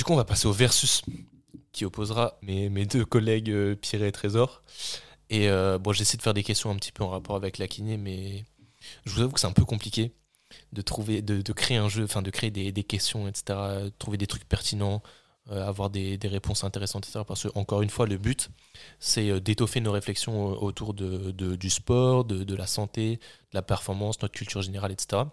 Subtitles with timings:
[0.00, 1.02] du coup, on va passer au versus
[1.72, 4.62] qui opposera mes, deux collègues euh, Pierre et Trésor.
[5.28, 7.68] Et euh, bon, j'essaie de faire des questions un petit peu en rapport avec la
[7.68, 8.46] kiné, mais
[9.04, 10.14] je vous avoue que c'est un peu compliqué
[10.72, 13.58] de trouver, de, créer un jeu, enfin de créer des, questions, etc.,
[13.98, 15.02] trouver des trucs pertinents,
[15.50, 17.22] euh, avoir des, réponses intéressantes, etc.
[17.28, 18.48] Parce que, encore une fois, le but,
[19.00, 24.62] c'est d'étoffer nos réflexions autour du sport, de la santé, de la performance, notre culture
[24.62, 25.24] générale, etc.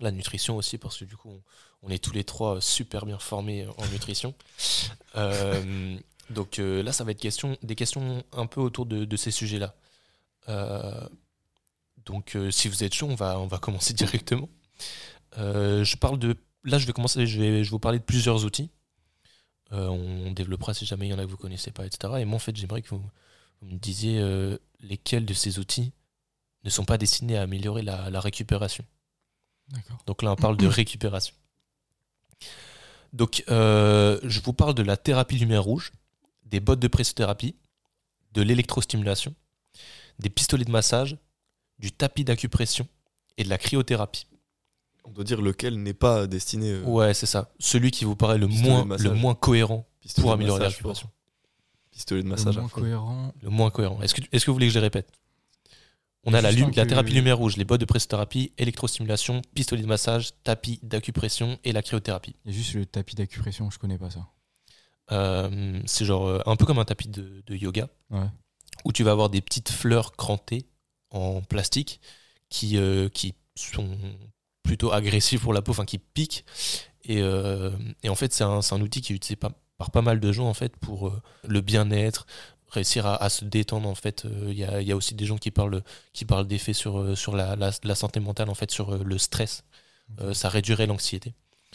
[0.00, 1.42] La nutrition aussi, parce que du coup, on,
[1.82, 4.34] on est tous les trois super bien formés en nutrition.
[5.16, 5.96] Euh,
[6.30, 9.30] donc euh, là, ça va être question, des questions un peu autour de, de ces
[9.30, 9.76] sujets-là.
[10.48, 11.08] Euh,
[12.04, 14.48] donc euh, si vous êtes chaud, on va, on va commencer directement.
[15.38, 18.04] Euh, je parle de, là, je vais commencer, je vais, je vais vous parler de
[18.04, 18.70] plusieurs outils.
[19.72, 22.14] Euh, on développera si jamais il y en a que vous connaissez pas, etc.
[22.18, 23.02] Et moi, en fait, j'aimerais que vous,
[23.62, 25.92] vous me disiez euh, lesquels de ces outils
[26.64, 28.84] ne sont pas destinés à améliorer la, la récupération.
[30.06, 31.34] Donc là, on parle de récupération.
[33.12, 35.92] Donc, euh, je vous parle de la thérapie lumière rouge,
[36.46, 37.54] des bottes de pressothérapie,
[38.32, 39.34] de l'électrostimulation,
[40.18, 41.16] des pistolets de massage,
[41.78, 42.86] du tapis d'acupression
[43.36, 44.26] et de la cryothérapie.
[45.04, 46.70] On doit dire lequel n'est pas destiné.
[46.70, 47.52] euh, Ouais, c'est ça.
[47.58, 51.10] Celui qui vous paraît le moins, le cohérent pistolet pour de améliorer la récupération.
[51.90, 53.32] Pistolet de Le massage moins cohérent.
[53.42, 54.00] Le moins cohérent.
[54.02, 55.12] Est-ce que, est-ce que vous voulez que je les répète?
[56.26, 60.30] On a la, la thérapie lumière rouge, les bottes de pressothérapie, électrostimulation, pistolet de massage,
[60.42, 62.34] tapis d'acupression et la cryothérapie.
[62.44, 64.26] Il y a juste le tapis d'acupression, je connais pas ça.
[65.12, 68.26] Euh, c'est genre euh, un peu comme un tapis de, de yoga Ouais.
[68.86, 70.66] où tu vas avoir des petites fleurs crantées
[71.10, 72.00] en plastique
[72.48, 73.96] qui, euh, qui sont
[74.62, 76.44] plutôt agressives pour la peau, enfin qui piquent.
[77.04, 77.70] Et, euh,
[78.02, 80.20] et en fait, c'est un, c'est un outil qui est utilisé par, par pas mal
[80.20, 82.26] de gens en fait pour euh, le bien-être,
[82.74, 84.24] réussir à, à se détendre en fait.
[84.26, 86.72] Euh, Il y, a, il y a aussi des gens qui parlent, qui parlent d'effets
[86.74, 89.64] sur, euh, sur la, la- la santé mentale en fait, sur euh, le stress.
[90.34, 91.32] Ça réduirait l'anxiété.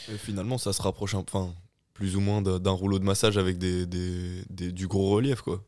[0.07, 1.53] Et finalement, ça se rapproche enfin,
[1.93, 5.63] plus ou moins d'un rouleau de massage avec des, des- des- du gros relief, quoi.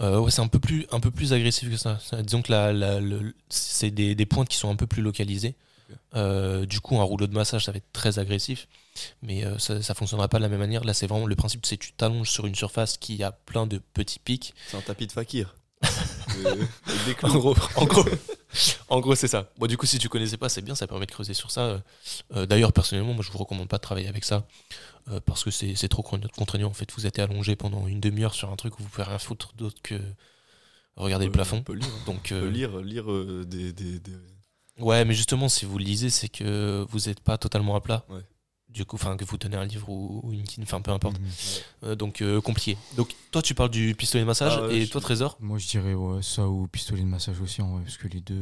[0.00, 1.98] Euh, ouais, c'est un peu plus un peu plus agressif que ça.
[2.22, 5.54] Disons que la, la- le- c'est des, des pointes qui sont un peu plus localisées.
[6.14, 8.68] Euh, du coup, un rouleau de massage, ça va être très agressif,
[9.22, 10.84] mais euh, ça, ça fonctionnera pas de la même manière.
[10.84, 13.66] Là, c'est vraiment le principe, c'est que tu t'allonges sur une surface qui a plein
[13.66, 14.54] de petits pics.
[14.68, 15.54] C'est un tapis de fakir.
[16.44, 16.64] Euh,
[17.22, 18.04] En gros, en gros,
[18.88, 19.50] en gros, c'est ça.
[19.58, 21.82] Bon, du coup, si tu connaissais pas, c'est bien, ça permet de creuser sur ça.
[22.34, 24.46] Euh, D'ailleurs, personnellement, moi, je vous recommande pas de travailler avec ça
[25.10, 26.68] euh, parce que c'est trop contraignant.
[26.68, 29.18] En fait, vous êtes allongé pendant une demi-heure sur un truc où vous pouvez rien
[29.18, 30.00] foutre d'autre que
[30.96, 31.58] regarder le Euh, plafond.
[31.58, 31.88] On peut lire.
[32.06, 34.12] Donc, On euh, peut lire, lire euh, des, des- des-
[34.78, 38.04] Ouais, mais justement, si vous lisez, c'est que vous n'êtes pas totalement à plat.
[38.08, 38.22] Ouais.
[38.72, 41.18] Du coup, enfin, que vous tenez un livre ou, ou une kin, enfin, peu importe.
[41.20, 41.26] Mhm.
[41.84, 42.78] Euh, donc, euh, compliqué.
[42.96, 45.66] Donc, toi, tu parles du pistolet de massage Ah et je- toi, Trésor Moi, je
[45.68, 48.34] dirais ouais, ça ou pistolet de massage aussi, en vrai, parce que les deux.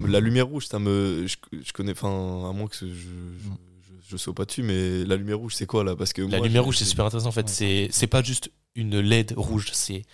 [0.00, 1.26] La lumière rouge, ça me.
[1.26, 1.92] Je, je connais.
[1.92, 2.08] Enfin,
[2.48, 3.50] à moins que je, je, je,
[4.08, 5.96] je saute pas dessus, mais la lumière rouge, c'est quoi là?
[5.96, 7.28] Parce que La moi, lumière rouge, c'est super intéressant.
[7.28, 7.48] En fait, Ouais.
[7.48, 10.04] c'est c'est pas juste une LED rouge, c'est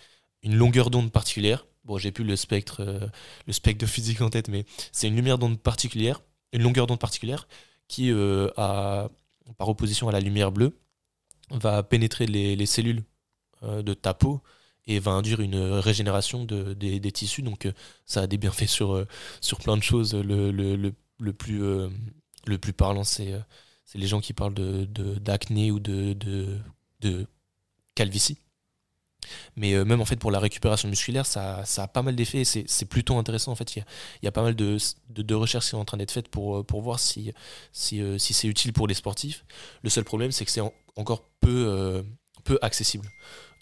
[0.42, 1.66] une longueur d'onde particulière.
[1.84, 3.06] Bon, j'ai plus le spectre, euh,
[3.47, 6.22] le spectre de physique en tête, mais c'est une lumière d'onde particulière,
[6.54, 7.47] une longueur d'onde particulière
[7.86, 9.10] qui, euh, a,
[9.59, 10.78] par opposition à la lumière bleue,
[11.50, 13.05] va pénétrer les, les cellules
[13.62, 14.43] euh, de ta peau
[14.87, 17.43] et va induire une régénération de, des, tissus.
[17.43, 17.72] Donc, euh,
[18.04, 19.06] ça a des bienfaits sur, euh,
[19.41, 20.15] sur plein de choses.
[20.15, 20.93] Le,
[21.33, 23.33] plus, parlant, c'est
[23.94, 26.15] les gens qui parlent d'acné ou de,
[27.00, 27.27] de
[27.94, 28.38] calvitie.
[29.57, 32.39] Mais euh, même en fait pour la récupération musculaire, ça, ça a pas mal d'effets
[32.41, 33.53] et c'est c'est plutôt intéressant.
[33.53, 33.85] En fait, il y a,
[34.23, 34.77] il y a pas mal de,
[35.11, 37.33] de, de recherches qui sont en train d'être faites pour, euh, pour voir si,
[37.73, 39.45] si, euh, si c'est utile pour les sportifs.
[39.83, 42.03] Le seul problème, c'est que c'est en- encore peu, euh,
[42.45, 43.09] peu accessible.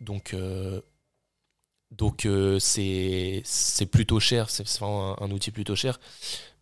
[0.01, 0.35] Donc,
[1.91, 2.27] donc
[2.59, 6.01] c'est c'est plutôt cher, c'est c'est vraiment un, un outil plutôt cher.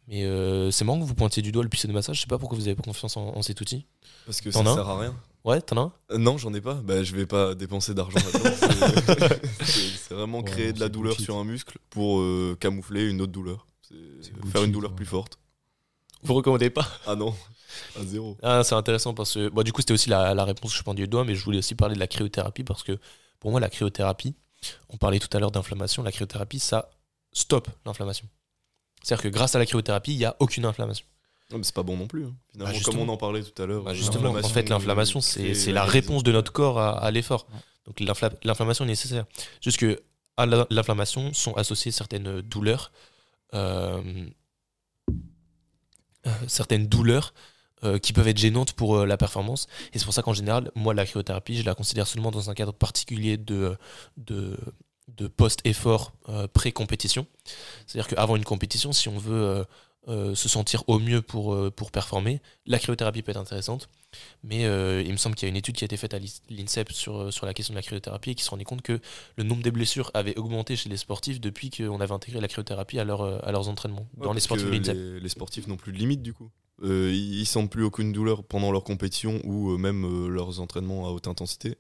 [0.09, 0.25] Mais
[0.73, 2.17] c'est marrant que vous pointiez du doigt le pistolet de massage.
[2.17, 3.87] Je sais pas pourquoi vous avez pas confiance en, en cet outil.
[4.27, 5.15] Parce que T'en ça sert à rien.
[5.45, 6.75] Ouais, t'en as un Euh, non, j'en ai pas.
[6.75, 9.37] Bah, je vais pas dépenser d'argent là-dedans.
[9.65, 11.25] C'est- vraiment Ouais, créer de la douleur bullshit.
[11.25, 13.67] sur un muscle pour euh, camoufler une autre douleur.
[13.83, 14.97] C'est C'est faire bullshit, une douleur ouais.
[14.97, 15.39] plus forte.
[16.23, 17.35] Vous recommandez pas Ah non,
[17.99, 18.37] à zéro.
[18.43, 20.83] Ah, c'est intéressant parce que bon, du coup, c'était aussi la, la réponse que je
[20.83, 22.99] pendais du doigt, mais je voulais aussi parler de la cryothérapie parce que
[23.39, 24.35] pour moi, la cryothérapie,
[24.91, 26.91] on parlait tout à l'heure d'inflammation, la cryothérapie, ça
[27.33, 28.27] stoppe l'inflammation.
[29.03, 31.07] C'est-à-dire que grâce à la cryothérapie, il n'y a aucune inflammation.
[31.51, 32.25] Non, mais c'est pas bon non plus.
[32.27, 32.35] hein.
[32.53, 33.83] Finalement, Bah, comme on en parlait tout à l'heure.
[33.83, 37.47] Bah, justement, en fait, l'inflammation, c'est la réponse de notre corps à, à l'effort.
[37.87, 39.25] Donc l'infla- l'inflammation est nécessaire.
[39.61, 40.01] Juste que
[40.37, 42.93] à la- l'inflammation sont associées certaines douleurs,
[43.55, 44.01] euh,
[46.27, 47.33] euh, certaines douleurs
[47.83, 49.67] euh, qui peuvent être gênantes pour euh, la performance.
[49.93, 52.55] Et c'est pour ça qu'en général, moi, la cryothérapie, je la considère seulement dans un
[52.55, 53.77] cadre particulier de,
[54.19, 54.57] de,
[55.09, 57.27] de post-effort euh, pré-compétition.
[57.87, 59.65] C'est-à-dire qu'avant une compétition, si on veut
[60.09, 62.41] euh, se sentir au mieux pour, euh, pour performer.
[62.67, 63.89] La cryothérapie peut être intéressante,
[64.43, 66.19] mais euh, il me semble qu'il y a une étude qui a été faite à
[66.19, 68.99] l'I- l'INSEP sur, sur la question de la cryothérapie et qui se rendait compte que
[69.37, 72.99] le nombre des blessures avait augmenté chez les sportifs depuis qu'on avait intégré la cryothérapie
[72.99, 74.97] à, leur, à leurs entraînements, Ouais, dans les sportifs de l'INSEP.
[74.97, 76.51] les, les sportifs n'ont plus de limite du coup.
[76.83, 81.77] Ils, sentent plus aucune douleur pendant leur compétition ou même leurs entraînements à haute intensité.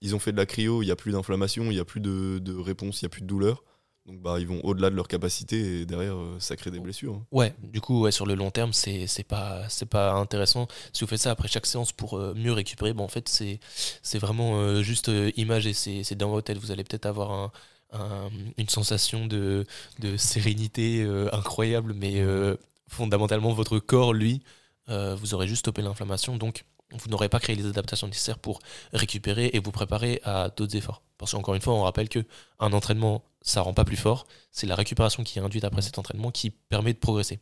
[0.00, 2.00] Ils ont fait de la cryo, il n'y a plus d'inflammation, il n'y a plus
[2.00, 3.62] de, de réponse, il n'y a plus de douleur.
[4.06, 7.14] Donc bah, ils vont au-delà de leur capacité et derrière euh, ça crée des blessures.
[7.14, 7.26] hein.
[7.30, 10.66] Ouais, du coup, ouais, sur le long terme, c'est pas, pas intéressant.
[10.92, 14.18] Si vous faites ça après chaque séance pour euh, mieux récupérer, bon, en fait, c'est
[14.18, 15.72] vraiment euh, juste euh, imagé.
[15.72, 16.58] C'est c'est dans votre tête.
[16.58, 17.52] Vous allez peut-être avoir un,
[17.92, 19.66] un- une sensation de,
[20.00, 22.56] de sérénité euh, incroyable, mais euh,
[22.88, 24.42] fondamentalement, votre corps, lui,
[24.88, 26.36] euh, vous aurez juste stoppé l'inflammation.
[26.36, 26.64] Donc,
[26.98, 28.60] vous n'aurez pas créé les adaptations nécessaires pour
[28.92, 31.02] récupérer et vous préparer à d'autres efforts.
[31.18, 32.24] Parce qu'encore une fois, on rappelle que
[32.58, 34.26] un entraînement, ça rend pas plus fort.
[34.50, 37.40] C'est la récupération qui est induite après cet entraînement qui permet de progresser.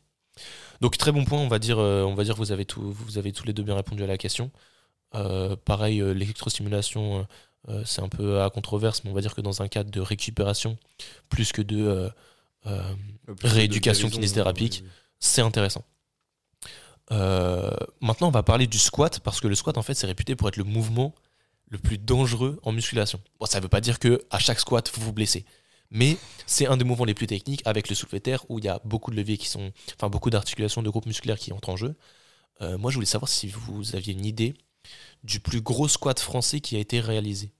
[0.80, 2.92] Donc très bon point, on va dire, euh, on va dire que vous avez, tout,
[2.92, 4.50] vous avez tous les deux bien répondu à la question.
[5.14, 7.26] Euh, pareil, euh, l'électrostimulation,
[7.68, 10.00] euh, c'est un peu à controverse, mais on va dire que dans un cadre de
[10.00, 10.78] récupération,
[11.28, 12.10] plus que de...
[12.66, 12.94] euh,
[13.42, 14.10] Rééducation euh,
[15.18, 15.84] c'est intéressant.
[17.12, 17.70] Euh,
[18.00, 20.48] maintenant, on va parler du squat parce que le squat, en fait, c'est réputé pour
[20.48, 21.14] être le mouvement
[21.68, 23.20] le plus dangereux en musculation.
[23.38, 25.44] Bon, ça ne veut pas dire que à chaque squat, vous vous blessez,
[25.90, 26.16] mais
[26.46, 28.80] c'est un des mouvements les plus techniques avec le soulevé terre où il y a
[28.84, 31.94] beaucoup de leviers qui sont, enfin beaucoup d'articulations de groupes musculaires qui entrent en jeu.
[32.60, 34.54] Euh, moi, je voulais savoir si vous aviez une idée
[35.24, 37.52] du plus gros squat français qui a été réalisé.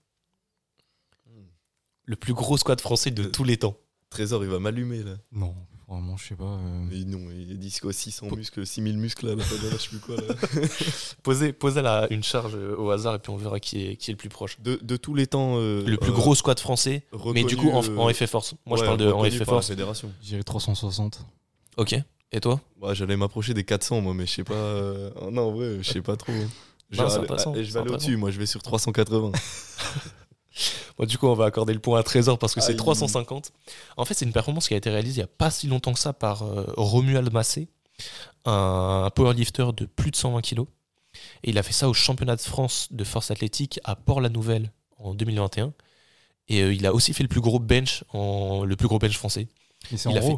[2.05, 3.77] Le plus gros squat français de Euh, tous les temps.
[4.09, 5.15] Trésor, il va m'allumer là.
[5.31, 5.55] Non,
[5.91, 6.43] vraiment, je sais pas.
[6.45, 9.89] euh, Mais non, il dit quoi 600 muscles, 6000 muscles là, là, là, je sais
[9.89, 10.33] plus quoi là.
[11.23, 14.11] Posez, posez la- une charge euh, au hasard et puis on verra qui est, qui
[14.11, 14.59] est le plus proche.
[14.61, 15.55] De, de tous les temps.
[15.57, 17.03] euh, Le plus euh, gros squat français,
[17.33, 18.55] mais du coup en, reconnu, en euh, effet force.
[18.65, 19.67] Moi je ouais, parle de en reconnu effet force.
[19.67, 20.11] fédération.
[20.21, 21.25] J'irais 360.
[21.77, 21.95] Ok.
[22.33, 22.61] Et toi?
[22.81, 24.53] Ouais, J'allais m'approcher des 400 moi, mais je sais pas.
[24.53, 26.31] euh, oh, non, en vrai, je sais pas trop.
[26.89, 29.31] Je vais aller- et je vais aller au-dessus, moi je vais sur 380.
[30.97, 32.77] Bon, Du coup on va accorder le point à Trésor parce que c'est Aïe.
[32.77, 33.51] 350.
[33.97, 35.93] En fait c'est une performance qui a été réalisée il n'y a pas si longtemps
[35.93, 37.67] que ça par euh, Romuald Massé,
[38.45, 40.61] un powerlifter de plus de 120 kg.
[41.43, 45.13] Et il a fait ça au championnat de France de force athlétique à Port-la-Nouvelle en
[45.13, 45.73] 2021.
[46.47, 49.17] Et euh, il a aussi fait le plus gros bench, en, le plus gros bench
[49.17, 49.47] français.
[49.91, 50.37] Et c'est en a fait-.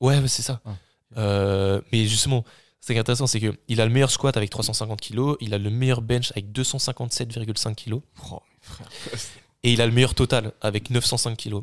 [0.00, 0.60] Ouais, ouais, c'est ça.
[0.64, 0.70] Ah.
[1.16, 2.44] Euh, mais justement,
[2.80, 5.58] ce qui est intéressant, c'est qu'il a le meilleur squat avec 350 kg, il a
[5.58, 8.00] le meilleur bench avec 257,5 kg,
[8.30, 8.42] Oh.
[9.62, 11.60] et il a le meilleur total avec 905 kg.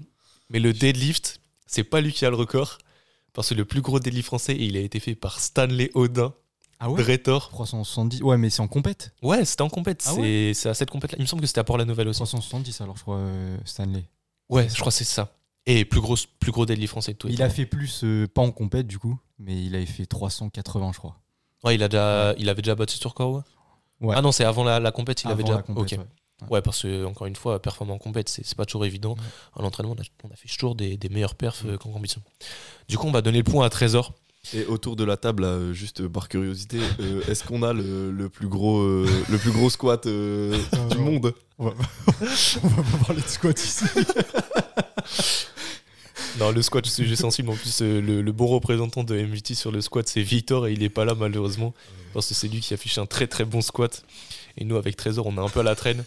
[0.49, 2.77] Mais le deadlift, c'est pas lui qui a le record,
[3.33, 6.33] parce que le plus gros deadlift français, il a été fait par Stanley Audin,
[6.79, 7.49] Ah ouais Dretor.
[7.49, 8.21] 370.
[8.23, 9.13] Ouais, mais c'est en compète.
[9.21, 10.03] Ouais, c'était en compète.
[10.07, 12.17] Ah c'est c'est à cette compète là Il me semble que c'était à Port-la-Nouvelle aussi.
[12.19, 14.05] 370 alors, je crois, euh, Stanley.
[14.49, 15.35] Ouais, je crois que c'est ça.
[15.65, 18.41] Et plus gros, plus gros deadlift français de les Il a fait plus, euh, pas
[18.41, 21.17] en compète du coup, mais il avait fait 380, je crois.
[21.63, 23.41] Ouais, il, a déjà, il avait déjà battu ce record, ouais.
[24.01, 24.15] Ouais.
[24.17, 25.57] Ah non, c'est avant la, la compète, il avait déjà.
[25.57, 26.05] la compète, ok.
[26.49, 26.61] Ouais.
[26.61, 29.13] Parce que, encore une fois, performer en compète, c'est pas toujours évident.
[29.13, 29.59] Ouais.
[29.59, 32.21] À l'entraînement, on a, on a fait toujours des, des meilleurs perfs euh, qu'en compétition.
[32.87, 34.13] Du coup, on va donner le point à Trésor.
[34.53, 38.29] Et autour de la table, là, juste par curiosité, euh, est-ce qu'on a le, le
[38.29, 40.57] plus gros, euh, le plus gros squat euh,
[40.89, 41.33] du monde?
[41.57, 41.73] On va,
[42.63, 43.85] on va pas parler de squat ici.
[46.39, 47.49] Non, le squat, sujet sensible.
[47.49, 50.73] En plus, euh, le, le bon représentant de MVT sur le squat, c'est Victor, et
[50.73, 51.73] il est pas là, malheureusement.
[52.13, 54.03] Parce que c'est lui qui affiche un très très bon squat.
[54.57, 56.03] Et nous, avec Trésor, on est un peu à la traîne.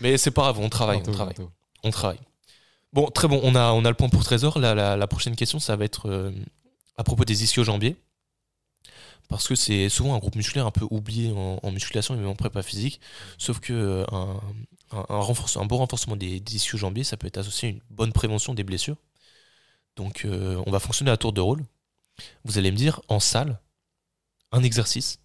[0.00, 1.34] Mais c'est pas grave, on travaille, on travaille.
[1.82, 2.20] On travaille.
[2.92, 4.58] Bon, très bon, on a, on a le point pour Trésor.
[4.58, 6.32] La, la, la prochaine question, ça va être euh,
[6.96, 7.96] à propos des ischio-jambiers.
[9.28, 12.26] Parce que c'est souvent un groupe musculaire un peu oublié en, en musculation et même
[12.26, 13.00] en prépa physique.
[13.38, 14.40] Sauf que euh, un,
[14.90, 17.80] un, un renforce- un bon renforcement des, des ischio-jambiers, ça peut être associé à une
[17.90, 18.96] bonne prévention des blessures.
[19.94, 21.64] Donc, euh, on va fonctionner à tour de rôle.
[22.44, 23.60] Vous allez me dire, en salle,
[24.50, 25.20] un exercice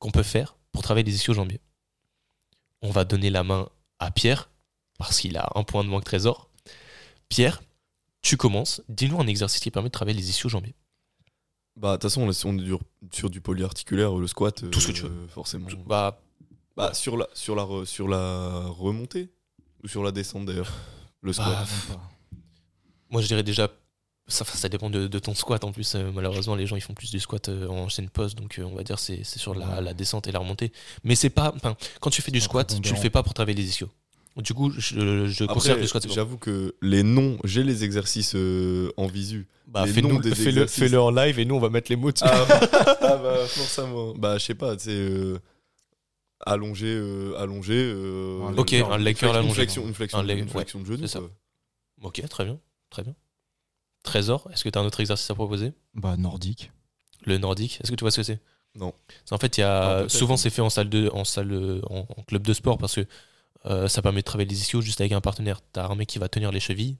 [0.00, 1.60] qu'on peut faire pour travailler les ischio-jambiers.
[2.82, 4.50] On va donner la main à Pierre,
[4.98, 6.50] parce qu'il a un point de moins que Trésor.
[7.28, 7.62] Pierre,
[8.22, 8.82] tu commences.
[8.88, 10.74] Dis-nous un exercice qui permet de travailler les ischio-jambiers.
[11.76, 15.02] Bah, de toute façon, on est sur du polyarticulaire, le squat, Tout ce que tu
[15.02, 15.08] veux.
[15.10, 15.68] euh, forcément.
[15.86, 16.20] Bah,
[16.76, 19.30] Bah, sur la, sur, la, re- sur la remontée
[19.84, 20.72] Ou sur la descente d'ailleurs
[21.22, 22.00] Le squat Bah,
[23.10, 23.68] moi, je dirais déjà.
[24.30, 25.94] Ça, ça dépend de, de ton squat en plus.
[25.94, 28.62] euh, malheureusement, les gens ils font plus du squat euh, en chaîne post, donc euh,
[28.64, 29.80] on va dire c'est c'est sur la, Ouais.
[29.82, 30.70] la descente et la remontée.
[31.02, 31.54] Mais c'est pas.
[32.00, 33.88] Quand tu fais du C'est squat, tu le fais pas pour travailler les ischios.
[34.36, 35.00] Du coup, je, que
[35.80, 36.14] le squat c'est bon.
[36.14, 39.48] j'avoue que les noms, j'ai les exercices euh, en visu.
[39.66, 40.78] Bah, les fais-nous- noms des fais-le exercices.
[40.78, 42.24] fais-le en live et nous on va mettre les mots dessus.
[42.28, 42.46] Ah,
[43.00, 44.12] ah bah, forcément.
[44.14, 44.90] Bah, je sais pas, tu sais.
[44.92, 45.38] euh,
[46.46, 47.74] allongé, euh, allongé.
[47.76, 49.54] euh, Un Ok, un leg curl une allongé.
[49.54, 50.98] flexion, une flexion, Un leg- une flexion de genou.
[51.00, 51.18] c'est ça.
[51.20, 51.30] quoi.
[52.02, 52.58] Ok, très bien.
[52.90, 53.14] Très bien.
[54.08, 55.72] Trésor, est-ce que tu as un autre exercice à proposer?
[55.94, 56.70] Bah, nordique.
[57.24, 57.78] le nordique.
[57.82, 58.40] Est-ce que tu vois ce que c'est?
[58.74, 58.94] Non.
[59.24, 61.52] C'est- En fait, il y a souvent c'est fait en salle de, en salle,
[61.90, 63.06] en, en club de sport parce que
[63.66, 65.60] euh, ça permet de travailler les ischios juste avec un partenaire.
[65.72, 66.96] T'as un mec qui va tenir les chevilles,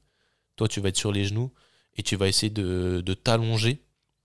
[0.57, 1.50] toi tu vas être sur les genoux
[1.97, 3.81] et tu vas essayer de, de t'allonger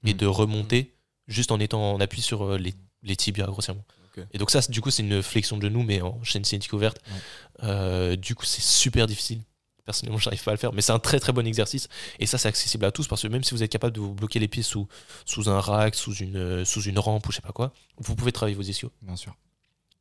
[0.05, 0.17] et Mm.
[0.17, 0.93] de remonter
[1.27, 2.73] juste en étant en appui sur euh, les,
[3.03, 3.85] les tibias grossièrement.
[4.33, 6.73] Et donc ça, c'est- du coup, c'est une flexion de genou mais en chaîne cinétique
[6.73, 6.97] ouverte.
[7.07, 7.19] Ouais.
[7.63, 9.39] Euh, du coup, c'est super difficile.
[9.85, 12.37] Personnellement, j'arrive pas à le faire, mais c'est un très très bon exercice et ça,
[12.37, 14.47] c'est accessible à tous parce que même si vous êtes capable de vous bloquer les
[14.47, 14.87] pieds sous,
[15.25, 18.15] sous un rack, sous une, euh, sous une rampe ou je sais pas quoi, vous
[18.15, 18.91] pouvez travailler vos ischios.
[19.01, 19.35] Bien sûr.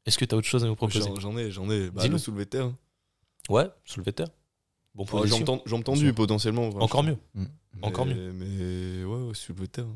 [0.07, 1.11] Est-ce que tu as autre chose à nous proposer?
[1.19, 1.91] J'en ai, j'en ai.
[1.91, 2.73] Bah, le soulevé de terre.
[3.49, 4.29] Ouais, soulevé de terre.
[4.95, 6.69] Bon pour jambes, Bien tendues potentiellement.
[6.69, 7.19] enfin, Encore je- mieux.
[7.35, 7.45] Mm.
[7.83, 8.33] Encore mieux.
[8.33, 9.87] Mais ouais, ouais, soulevé de terre.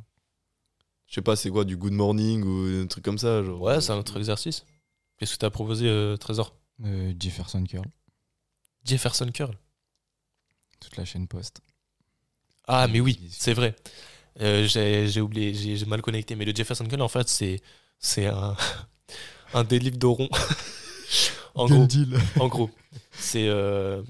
[1.06, 3.80] Je sais pas, c'est quoi, du good morning ou un truc comme ça genre, Ouais,
[3.80, 4.64] c'est un autre exercice.
[5.18, 6.56] Qu'est-ce que tu as proposé, euh, Trésor?
[6.84, 7.86] Euh, Jefferson Curl,
[8.84, 9.54] Jefferson Curl.
[10.80, 11.60] Toute la chaîne post.
[12.66, 13.74] Ah, mais oui, c'est vrai.
[14.40, 16.34] Euh, j'ai oublié, j'ai mal connecté.
[16.36, 17.60] Mais le Jefferson Curl, en fait, c'est
[17.98, 18.56] c'est un,
[19.54, 20.28] un de rond.
[21.54, 22.18] en gros, deal.
[22.38, 22.70] en gros,
[23.12, 24.02] c'est euh,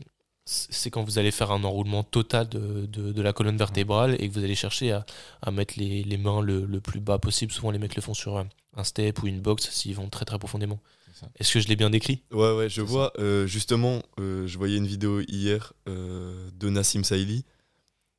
[0.45, 4.29] c'est quand vous allez faire un enroulement total de, de, de la colonne vertébrale et
[4.29, 5.05] que vous allez chercher à,
[5.43, 7.53] à mettre les, les mains le, le plus bas possible.
[7.53, 10.25] Souvent, les mecs le font sur un, un step ou une box s'ils vont très
[10.25, 10.81] très profondément.
[11.19, 11.29] Ça.
[11.39, 12.23] Est-ce que je l'ai bien décrit?
[12.31, 13.11] Ouais, ouais, je vois.
[13.19, 17.45] euh, justement, euh, je voyais une vidéo hier euh, de Nassim Saïli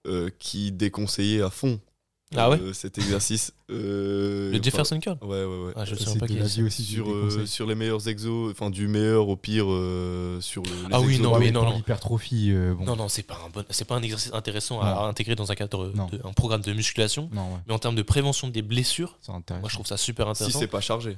[0.07, 1.79] euh, qui déconseillait à fond
[2.35, 2.59] Ah ouais?
[2.73, 3.53] cet exercice.
[3.69, 5.17] euh, Le Jefferson Curl?
[5.21, 5.73] Ouais, ouais, ouais.
[5.75, 6.83] ah, Je ne Ça, sais même pas c'était qui l'Asie aussi.
[6.83, 10.69] sur, euh, sur les meilleurs exos, enfin du meilleur au pire euh, sur le.
[10.71, 11.75] les Ah oui, exos non, mais non, non.
[11.75, 12.85] L'hypertrophie, euh, bon.
[12.85, 15.55] Non, non, c'est pas un bon, c'est pas un exercice intéressant à intégrer dans un
[15.55, 17.29] cadre de un programme de musculation.
[17.31, 20.31] Non, ouais, Mais en termes de prévention des blessures, moi je trouve ça super Si
[20.43, 20.59] intéressant.
[20.59, 21.17] c'est pas chargé.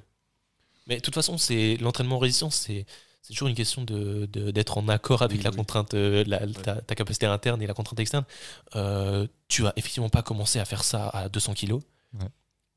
[0.89, 2.85] Mais de toute façon, c'est l'entraînement en résistance, c'est
[3.21, 5.55] c'est toujours une question de de- d'être en accord avec Oui, la oui.
[5.57, 8.25] contrainte, euh, la- ta, ta capacité interne et la contrainte externe.
[8.75, 11.81] Euh, tu vas effectivement pas commencer à faire ça à 200 kilos.
[12.13, 12.25] Ouais.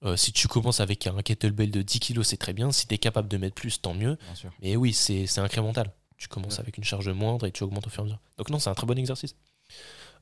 [0.05, 2.71] Euh, si tu commences avec un kettlebell de 10 kilos, c'est très bien.
[2.73, 4.19] Si tu es capable de mettre plus, tant mieux.
[4.61, 5.93] Mais oui, c'est c'est incrémental.
[6.19, 6.61] Tu commences Ouais.
[6.61, 8.21] avec une charge moindre et tu augmentes au fur et à mesure.
[8.37, 9.35] Donc non, c'est un très bon exercice.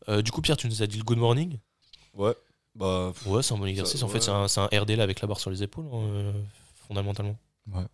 [0.08, 1.58] Euh, du coup, Pierre, tu nous as dit le good morning.
[2.14, 2.34] Ouais.
[2.74, 3.12] Bah.
[3.26, 4.02] Ouais, c'est un bon exercice.
[4.02, 6.32] en fait, c'est un, c'est un RD là avec la barre sur les épaules, euh,
[6.86, 7.36] fondamentalement.
[7.66, 7.86] Ouais.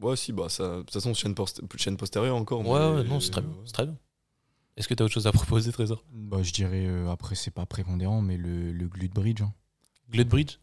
[0.00, 0.76] Ouais, si, bah ça.
[0.76, 2.60] De toute façon, chaîne, post- chaîne postérieure encore.
[2.60, 3.50] Ouais, mais- ouais, non, c'est très bien.
[3.50, 3.56] ouais.
[3.66, 3.96] C'est très bien.
[4.76, 5.32] Est-ce que tu as autre chose à
[5.62, 6.04] proposer, Trésor?
[6.12, 9.42] Bah, je dirais, euh, après, c'est pas prépondérant, mais le, le glute bridge.
[9.42, 9.52] hein.
[10.10, 10.56] Glute bridge?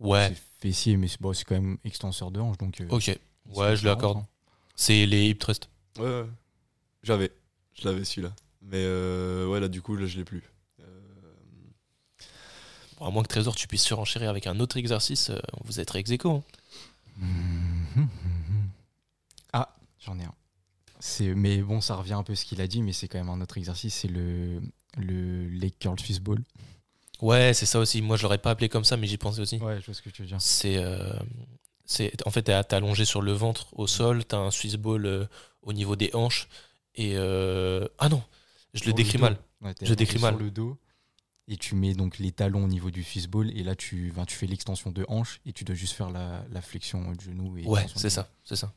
[0.00, 2.56] Ouais, C'est fessier, mais c'est bon, c'est quand même extenseur de hanche.
[2.58, 3.18] Donc, euh, ok.
[3.54, 4.18] Ouais, je l'accorde.
[4.18, 4.26] hein.
[4.76, 5.68] C'est les hip thrust.
[5.98, 6.26] Ouais, ouais.
[7.02, 7.32] J'avais.
[7.74, 8.32] Je l'avais celui-là.
[8.62, 10.42] Mais euh, ouais, là, du coup, là, je l'ai plus.
[10.80, 10.84] Euh,
[12.98, 15.94] Bon, à moins que Trésor, tu puisses surenchérir avec un autre exercice, euh, vous êtes
[15.94, 16.42] ex aequo, hein.
[17.18, 17.57] Mhm.
[20.08, 20.34] J'en ai un.
[21.00, 23.18] C'est, mais bon, ça revient un peu à ce qu'il a dit, mais c'est quand
[23.18, 23.94] même un autre exercice.
[23.94, 24.60] C'est le,
[24.96, 26.42] le leg curl fist ball.
[27.20, 28.00] Ouais, c'est ça aussi.
[28.02, 29.58] Moi, je l'aurais pas appelé comme ça, mais j'y pensais aussi.
[29.58, 30.40] Ouais, je vois ce que tu veux dire.
[30.40, 31.12] C'est, euh,
[31.84, 35.26] c'est, en fait, t'es allongé sur le ventre au sol, t'as un Swiss ball euh,
[35.62, 36.48] au niveau des hanches.
[36.94, 38.22] Et euh, ah non,
[38.74, 39.38] je le Sur décris mal.
[39.60, 40.38] Ouais, Je décris sur mal.
[40.38, 40.78] le dos.
[41.50, 43.50] Et tu mets donc les talons au niveau du fist ball.
[43.56, 45.40] Et là, tu, ben, tu fais l'extension de hanche.
[45.46, 47.56] Et tu dois juste faire la, la flexion du genou.
[47.56, 48.72] Et Ouais, c'est ça, c'est ça.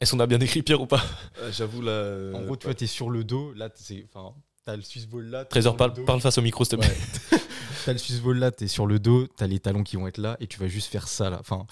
[0.00, 1.02] Est-ce qu'on a bien décrit Pierre ou pas?
[1.38, 1.90] Ah, J'avoue, là.
[1.92, 3.52] euh, En gros, tu vois, t'es sur le dos.
[3.54, 4.34] Là, c'est, enfin,
[4.64, 5.44] t'as le Swiss ball là.
[5.44, 6.94] Trésor, parle, parle face au micro, s'il te plaît.
[7.32, 7.38] Ouais.
[7.86, 10.18] t'as le Swiss ball là, t'es sur le dos, t'as les talons qui vont être
[10.18, 11.38] là, et tu vas juste faire ça là.
[11.40, 11.66] Enfin,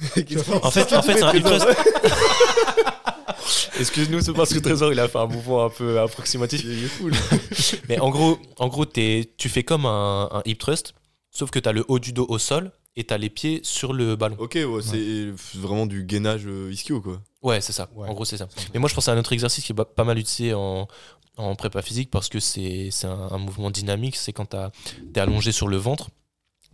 [0.62, 1.66] En fait, en fait c'est un hip thrust.
[3.78, 6.62] Excuse-nous, c'est parce que Trésor il a fait un mouvement un peu approximatif.
[6.64, 7.16] Il est fou, là.
[7.88, 10.94] Mais en gros, en gros t'es- tu fais comme un, un hip thrust,
[11.30, 13.60] sauf que tu as le haut du dos au sol et tu as les pieds
[13.62, 14.36] sur le ballon.
[14.38, 17.22] Ok, ouais, c'est vraiment du gainage euh, ischio, quoi.
[17.42, 17.88] Ouais, c'est ça.
[17.94, 18.08] Ouais.
[18.08, 18.48] En gros, c'est ça.
[18.74, 20.88] Mais moi, je pense à un autre exercice qui est pas- mal utilisé en,
[21.36, 24.16] en prépa physique parce que c'est c'est un, un mouvement dynamique.
[24.16, 24.56] C'est quand tu
[25.14, 26.08] es allongé sur le ventre,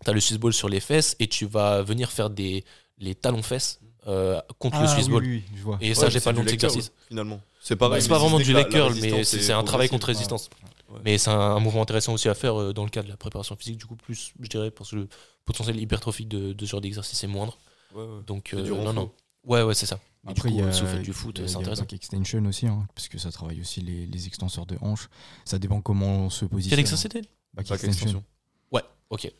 [0.03, 2.65] tu as le Swiss ball sur les fesses et tu vas venir faire des,
[2.99, 5.23] les talons-fesses euh, contre le Ah, Swiss oui, ball.
[5.25, 5.79] oui, oui, je vois.
[5.83, 6.93] Et ça, j'ai pas le nom de l'exercice.
[7.09, 7.41] Finalement.
[7.61, 8.01] C'est pareil.
[8.03, 10.49] C'est pas vraiment du leg curl, mais c'est est c'est un travail contre résistance.
[10.91, 11.01] Ouais.
[11.05, 13.17] Mais c'est un, un mouvement intéressant aussi à faire euh, dans le cadre de la
[13.17, 15.09] préparation physique, du coup, plus, je dirais, parce que le
[15.45, 17.59] potentiel hypertrophique de, de ce genre d'exercice est moindre.
[17.95, 18.23] Ouais, ouais.
[18.27, 19.13] Donc, C'est euh, du non, non.
[19.45, 20.01] Ouais, ouais, c'est ça.
[20.27, 21.49] Et Après, du il y coup, a, si vous faites du foot, il y a-
[21.49, 21.85] c'est il y a intéressant.
[21.93, 25.09] extension aussi, hein, parce que ça travaille aussi les, les extenseurs de hanche.
[25.45, 26.71] Ça dépend comment on se positionne.
[26.71, 28.25] Quel exercice c'était Back, Back extension.
[28.73, 29.31] Ouais, ok.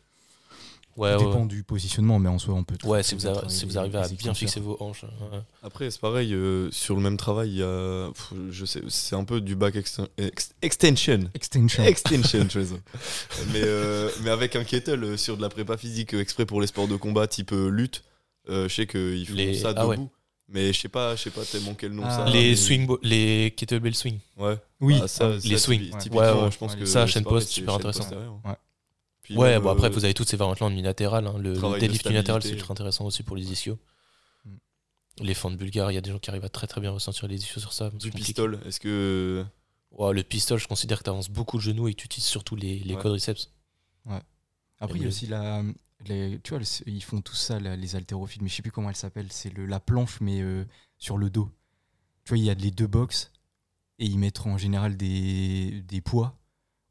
[0.95, 1.47] Ça Ouais, ouais, dépend ouais.
[1.47, 2.77] du positionnement, mais en soi, on peut.
[2.87, 4.77] Ouais, si vous, à a- travailler si vous les- arrivez à les bien fixer vos
[4.79, 5.03] hanches.
[5.03, 5.39] ouais.
[5.61, 8.11] Après, c'est pareil, euh, sur le même travail, il y a.
[8.13, 11.19] pff, Je sais, c'est un peu du back exten- ex- extension.
[11.33, 11.83] Extension.
[11.83, 12.81] Extension, je sais.
[13.51, 16.67] mais, euh, mais avec un kettle euh, sur de la prépa physique exprès pour les
[16.67, 18.03] sports de combat type lutte,
[18.47, 19.97] euh, je sais qu'ils font Les- ça ah ouais.
[19.97, 20.09] debout.
[20.47, 22.29] Mais je sais pas, je sais pas tellement quel nom Ah, ça.
[22.31, 24.19] les mais- swing, les kettlebell swing.
[24.37, 24.55] Ouais.
[24.79, 25.81] Oui, Ah, ça, ah, ça, les swings.
[25.81, 25.99] typi- Ouais.
[25.99, 26.51] typiquement, Ouais, ouais.
[26.51, 27.99] je pense Ouais, que ça, chaîne post, super intéressant.
[28.01, 28.39] postérieure.
[29.25, 31.25] Puis Ouais, même, bon après euh, vous avez toutes ces variantes-là en unilatéral.
[31.27, 31.35] hein.
[31.37, 33.77] Le, le travail de deadlift unilatéral c'est ultra intéressant aussi pour les ischios.
[34.45, 34.55] Mm.
[35.21, 37.27] Les fentes bulgares, il y a des gens qui arrivent à très très bien ressentir
[37.27, 37.89] les ischios sur ça.
[37.89, 39.43] du pistol, est-ce que.
[39.91, 42.27] Ouais, le pistol, je considère que tu avances beaucoup le genou et que tu utilises
[42.27, 43.01] surtout les, les Ouais.
[43.01, 43.49] quadriceps.
[44.79, 45.63] Après, il y a aussi la.
[46.07, 48.89] les- tu vois, ils font tout ça, là, les haltérophiles, mais je sais plus comment
[48.89, 49.27] elle s'appelle.
[49.31, 50.65] C'est le- la planche, mais euh,
[50.97, 51.49] sur le dos.
[52.25, 53.31] Tu vois, il y a les deux box
[53.99, 56.37] et ils mettent en général des, des poids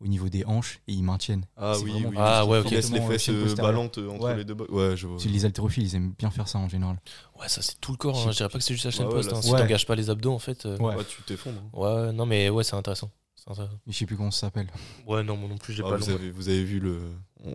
[0.01, 1.47] au niveau des hanches et ils maintiennent.
[1.57, 1.93] Ah oui.
[2.17, 2.71] Ah, ouais, ils ok.
[2.73, 3.73] laissent les fesses euh, postérieure.
[3.73, 4.37] ballantes euh, entre Ouais.
[4.37, 4.55] les deux.
[4.69, 5.19] Ouais, je vois.
[5.25, 7.01] Les haltérophiles, ils aiment bien faire ça en général.
[7.41, 8.19] Ouais, ça c'est tout le corps.
[8.19, 8.31] hein.
[8.33, 9.31] Je dirais pas que c'est juste la chaîne Ouais, ouais, post.
[9.33, 9.43] là, hein.
[9.43, 10.67] Si t'engages pas les abdos, en fait.
[10.67, 10.97] euh, Ouais.
[10.97, 11.61] Ouais, tu t'effondres.
[11.73, 11.79] hein.
[11.79, 13.11] Ouais, non, mais ouais, c'est intéressant.
[13.37, 13.79] C'est intéressant.
[13.87, 14.67] Je sais plus comment ça s'appelle.
[15.07, 17.01] Ouais, non, moi non plus, j'ai Ah, pas vous, le avez, vous avez vu le.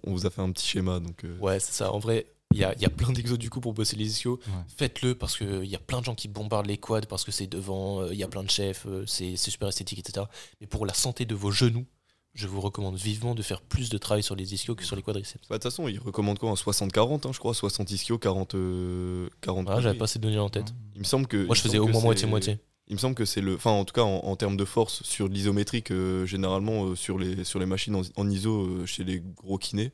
[0.05, 1.23] On, vous a fait un petit schéma donc.
[1.25, 1.91] euh, Ouais, c'est ça.
[1.91, 4.07] En vrai, il y a, il y a plein d'exos du coup pour bosser les
[4.07, 4.39] ischios.
[4.47, 4.53] Ouais.
[4.77, 7.47] Faites-le parce qu'il y a plein de gens qui bombardent les quads parce que c'est
[7.47, 10.25] devant, euh, il y a plein de chefs, euh, c'est c'est super esthétique, etc.
[10.61, 11.85] Mais pour la santé de vos genoux,
[12.33, 15.01] je vous recommande vivement de faire plus de travail sur les ischios que sur les
[15.01, 15.47] quadriceps.
[15.49, 18.55] Bah, de toute façon, ils recommandent quoi Un 60-40, hein, je crois 60 ischio, 40.
[18.55, 20.73] euh, 40 Ah, j'avais pas ces données en tête.
[20.95, 21.45] Il me semble que.
[21.45, 22.59] Moi, je faisais au moins moitié-moitié.
[22.87, 23.55] Il me semble que c'est le.
[23.55, 27.19] Enfin, en tout cas, en, en termes de force, sur l'isométrique, euh, généralement, euh, sur,
[27.19, 29.91] les, sur les machines en, en ISO, euh, chez les gros kinés,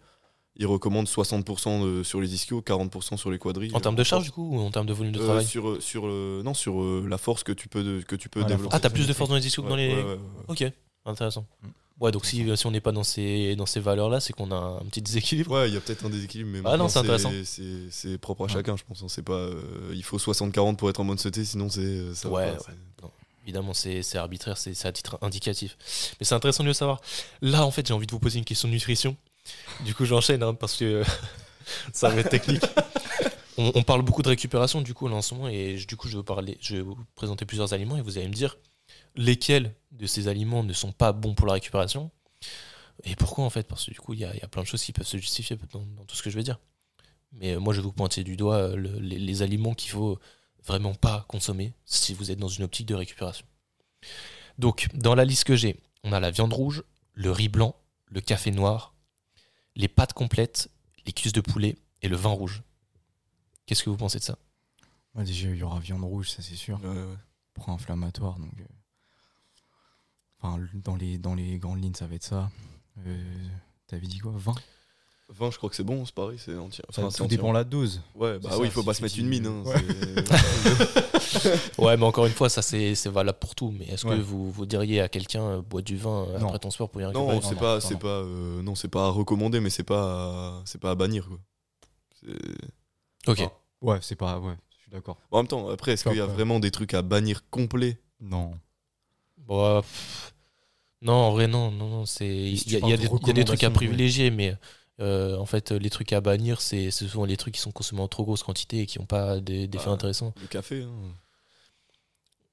[0.56, 3.72] ils recommandent 60% de- sur les ischios, 40% sur les quadris.
[3.74, 5.68] En termes de charge, du coup, ou en termes de volume de Euh, travail sur,
[5.70, 8.42] euh, sur, euh, non, sur euh, la force que tu peux, de- que tu peux
[8.44, 8.74] Ah, développer.
[8.75, 9.94] Ah, t'as plus de force dans les ischios que dans Ouais, les.
[9.96, 10.46] ouais, ouais, ouais.
[10.48, 10.63] Ok,
[11.06, 11.46] intéressant.
[11.63, 11.68] Mm.
[12.02, 14.56] Ouais, donc si, si on n'est pas dans ces, dans ces valeurs-là, c'est qu'on a
[14.56, 15.52] un petit déséquilibre.
[15.52, 17.32] Ouais, il y a peut-être un déséquilibre, mais Ah non, c'est intéressant.
[17.46, 18.52] c'est- propre à Ouais.
[18.54, 19.04] chacun, je pense.
[19.08, 19.62] C'est pas, euh,
[19.94, 22.28] il faut 60-40 pour être en bonne sauté, sinon c'est ça.
[22.28, 22.58] va Ouais, pas, ouais.
[22.68, 23.06] c'est-
[23.44, 25.78] Évidemment, c'est arbitraire, c'est à titre indicatif.
[26.20, 27.00] Mais c'est intéressant de le savoir.
[27.42, 29.16] Là, en fait, j'ai envie de vous poser une question de nutrition.
[29.86, 31.04] Du coup, j'enchaîne hein, parce que
[31.94, 32.64] ça va être technique.
[33.58, 36.10] On, on parle beaucoup de récupération du coup là en ce moment et du coup
[36.10, 38.58] je vais, parler, je vais vous présenter plusieurs aliments et vous allez me dire
[39.16, 42.12] lesquels de ces aliments ne sont pas bons pour la récupération
[43.03, 43.68] et pourquoi en fait?
[43.68, 45.08] Parce que du coup il y a, il y a plein de choses qui peuvent
[45.08, 46.60] se justifier dans, dans tout ce que je vais dire.
[47.34, 49.92] Mais euh, moi je vais vous pointer du doigt euh, le- les, les aliments qu'il
[49.92, 50.20] faut
[50.64, 53.46] vraiment pas consommer si vous êtes dans une optique de récupération.
[54.58, 57.75] Donc dans la liste que j'ai, on a la viande rouge, le riz blanc,
[58.08, 58.94] le café noir,
[59.75, 60.70] les pâtes complètes,
[61.05, 62.64] les cuisses de poulet et le vin rouge.
[63.66, 64.38] Qu'est-ce que vous pensez de ça?
[65.16, 66.79] Ouais, déjà, il y aura viande rouge, ça c'est sûr.
[66.84, 67.18] Ouais, ouais.
[67.53, 68.38] Pro-inflammatoire.
[68.38, 68.66] Donc, euh,
[70.46, 72.50] enfin, dans les, dans les grandes lignes, ça va être ça.
[73.05, 73.18] Euh,
[73.88, 74.53] T'avais dit quoi 20
[75.29, 76.84] 20, je crois que c'est bon, c'est pareil, c'est entier.
[76.92, 78.00] Ça, Enfin, Tout dépend la dose.
[78.14, 79.48] Ouais, bah oui, il faut pas se mettre une mine.
[79.48, 79.64] hein,
[81.79, 81.98] Ouais.
[81.98, 83.74] mais encore une fois, ça c'est c'est valable pour tout.
[83.77, 84.18] Mais est-ce Ouais.
[84.18, 86.48] que vous, vous diriez à quelqu'un euh, bois du vin euh, Non.
[86.48, 87.25] après ton sport pour y récupérer?
[87.36, 90.62] non, c'est pas, non, c'est pas, euh, non, c'est pas à recommander, mais c'est pas,
[90.66, 91.27] c'est pas à bannir.
[91.27, 91.40] Quoi.
[93.27, 93.50] Ok.
[93.81, 94.40] Ouais, c'est pas.
[94.40, 95.18] Ouais, je suis d'accord.
[95.31, 97.98] En même temps, après, est-ce qu'il y a vraiment des trucs à bannir complets?
[98.22, 98.53] Non.
[99.38, 100.34] Bon, euh, pff,
[101.05, 101.72] non, en vrai, non.
[101.72, 103.63] non, non c'est il Si y, a- y des- de il y a des trucs
[103.63, 103.74] à ouais.
[103.74, 104.55] privilégier, mais
[105.00, 108.01] euh, en fait, les trucs à bannir, c'est c'est souvent les trucs qui sont consommés
[108.01, 109.94] en trop grosse quantité et qui n'ont pas des- d'effets Ah.
[109.94, 110.33] intéressants.
[110.41, 111.13] Le café, hein.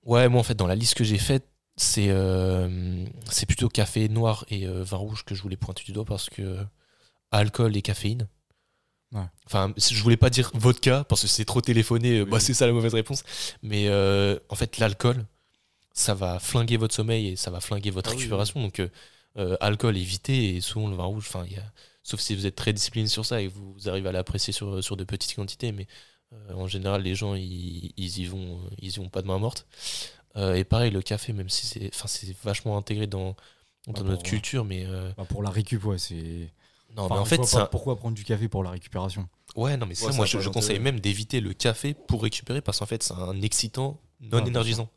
[0.04, 4.08] Ouais, moi en fait, dans la liste que j'ai faite, c'est euh, c'est plutôt café
[4.08, 6.58] noir et euh, vin rouge que je voulais pointer du doigt parce que
[7.30, 8.26] alcool et caféine.
[9.12, 9.20] Ouais.
[9.46, 12.30] Enfin, je voulais pas dire vodka parce que c'est trop téléphoné, euh, Oui.
[12.30, 13.22] bah, c'est ça la mauvaise réponse.
[13.62, 13.88] Mais
[14.48, 15.24] en fait, l'alcool,
[15.94, 18.60] ça va flinguer votre sommeil et ça va flinguer votre Ah oui, récupération.
[18.62, 18.88] Donc, euh,
[19.38, 22.46] euh, alcool, évitez et souvent le vin rouge, enfin, il y a- sauf si vous
[22.46, 25.04] êtes très discipliné sur ça et que vous, vous arrivez à l'apprécier sur, sur de
[25.04, 25.72] petites quantités.
[25.72, 25.86] Mais
[26.32, 29.38] euh, en général, les gens, ils, ils y vont, ils y vont pas de main
[29.38, 29.66] morte.
[30.36, 33.36] Euh, et pareil, le café, même si c'est, enfin, c'est vachement intégré dans,
[33.88, 36.52] dans Ah, notre bon, culture, mais euh, Bah, pour la récup, ouais, c'est.
[36.96, 39.28] non, Enfin, mais en fait, un- pourquoi prendre du café pour la récupération?
[39.56, 42.22] Ouais, non, mais ça, Ouais, ça moi, a je, conseille même d'éviter le café pour
[42.22, 44.00] récupérer parce qu'en fait, c'est un excitant
[44.32, 44.88] non bien énergisant.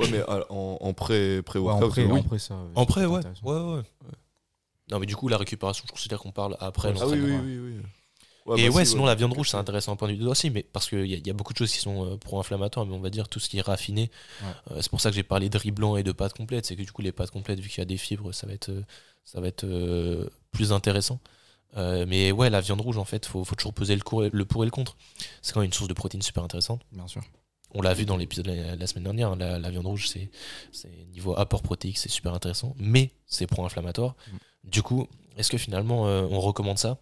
[0.00, 2.18] Ouais, mais en, en pré, pré Ouais, en pré, oui.
[2.18, 2.54] en pré, ça.
[2.74, 3.06] En ouais.
[3.44, 3.82] ouais, ouais.
[4.90, 7.58] Non, mais du coup, la récupération, je considère qu'on parle après Ah oui, oui, oui,
[7.58, 8.60] oui.
[8.60, 10.50] et bah ouais, si, sinon la viande rouge, c'est intéressant à point de vue aussi,
[10.50, 12.86] mais parce qu'il y, a- il y a beaucoup de choses qui sont euh, pro-inflammatoires,
[12.86, 14.10] mais on va dire tout ce qui est raffiné.
[14.42, 14.48] Ouais.
[14.72, 16.66] Euh, c'est pour ça que j'ai parlé de riz blanc et de pâtes complètes.
[16.66, 18.52] C'est que du coup, les pâtes complètes, vu qu'il y a des fibres, ça va
[18.54, 18.82] être, euh,
[19.24, 21.20] ça va être euh, plus intéressant.
[21.76, 24.44] Euh, mais ouais, la viande rouge, en fait, faut, faut toujours peser le, cour- le
[24.44, 24.96] pour et le contre.
[25.42, 26.80] C'est quand même une source de protéines super intéressante.
[26.90, 27.22] Bien sûr.
[27.72, 30.28] On l'a vu dans l'épisode de la, la semaine dernière, la, la viande rouge, c'est
[31.12, 34.16] niveau apport protéique, c'est super intéressant, mais c'est pro-inflammatoire.
[34.32, 34.36] Mm.
[34.70, 35.06] Du coup,
[35.36, 36.98] est-ce que finalement euh, on recommande ça?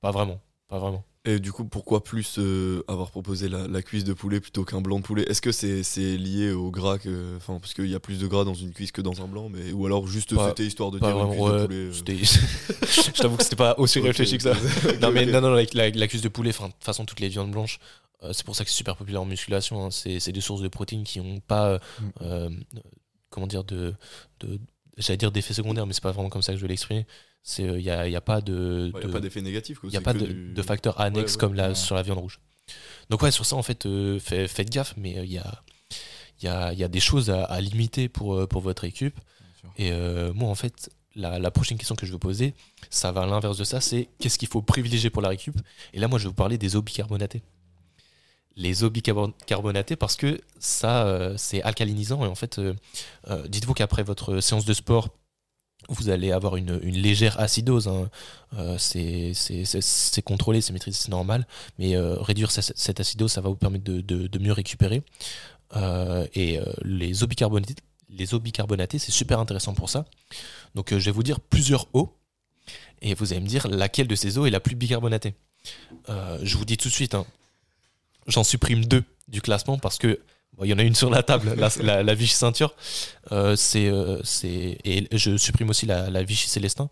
[0.00, 1.04] Pas vraiment, pas vraiment.
[1.26, 4.80] Et du coup, pourquoi plus euh, avoir proposé la, la cuisse de poulet plutôt qu'un
[4.80, 5.24] blanc de poulet?
[5.24, 8.44] Est-ce que c'est lié au gras que, Enfin, parce qu'il y a plus de gras
[8.44, 11.10] dans une cuisse que dans un blanc, mais ou alors juste c'était histoire de dire
[11.10, 11.32] une vraiment.
[11.32, 11.76] cuisse ouais, de poulet.
[11.76, 11.92] euh,
[13.14, 14.54] Je t'avoue que c'était pas aussi réfléchi que ça.
[15.02, 17.28] non mais non non la, la- la cuisse de poulet de toute façon toutes les
[17.28, 17.78] viandes blanches
[18.32, 19.90] c'est pour ça que c'est super populaire en musculation hein.
[19.90, 22.10] c'est c'est des sources de protéines qui ont pas euh, Mm.
[22.22, 22.50] euh,
[23.30, 23.94] comment dire de,
[24.40, 24.60] de
[24.98, 27.06] j'allais dire d'effets secondaires mais c'est pas vraiment comme ça que je vais l'exprimer
[27.58, 28.90] Il n'y a, y a pas de.
[28.94, 29.78] Il n'y a pas d'effet négatif.
[29.84, 32.40] Il n'y a pas de, de facteurs annexes comme la, sur la viande rouge.
[33.08, 33.88] Donc, ouais, sur ça, en fait,
[34.20, 35.62] faites gaffe, mais il y a,
[36.42, 39.18] y, a, y, a, des choses à, à limiter pour, pour votre récup.
[39.78, 39.90] Et
[40.34, 42.54] moi, en fait, la, prochaine question que je veux poser,
[42.90, 45.56] ça va à l'inverse de ça, c'est qu'est-ce qu'il faut privilégier pour la récup?
[45.92, 47.42] Et là, moi, je vais vous parler des eaux bicarbonatées.
[48.56, 52.24] Les eaux bicarbonatées parce que ça, euh, c'est alcalinisant.
[52.24, 52.74] Et en fait, euh,
[53.28, 55.08] euh, dites-vous qu'après votre séance de sport,
[55.88, 57.88] vous allez avoir une, légère acidose.
[57.88, 58.10] Hein.
[58.78, 61.46] c'est contrôlé, c'est maîtrisé, c'est normal.
[61.78, 65.02] Mais réduire cette, acidose, ça va vous permettre de, de mieux récupérer.
[66.34, 67.74] et les eaux bicarbonatées,
[68.10, 68.26] les
[68.98, 70.04] c'est super intéressant pour ça.
[70.74, 72.14] Donc je vais vous dire plusieurs eaux
[73.00, 75.34] et vous allez me dire laquelle de ces eaux est la plus bicarbonatée.
[76.08, 77.26] Je vous dis tout de suite, hein,
[78.26, 80.20] j'en supprime deux du classement parce que
[80.62, 82.74] il y en a une sur la table, la, Vichy ceinture.
[83.32, 83.86] Euh, c'est,
[84.84, 86.90] et je supprime aussi la, Vichy célestin.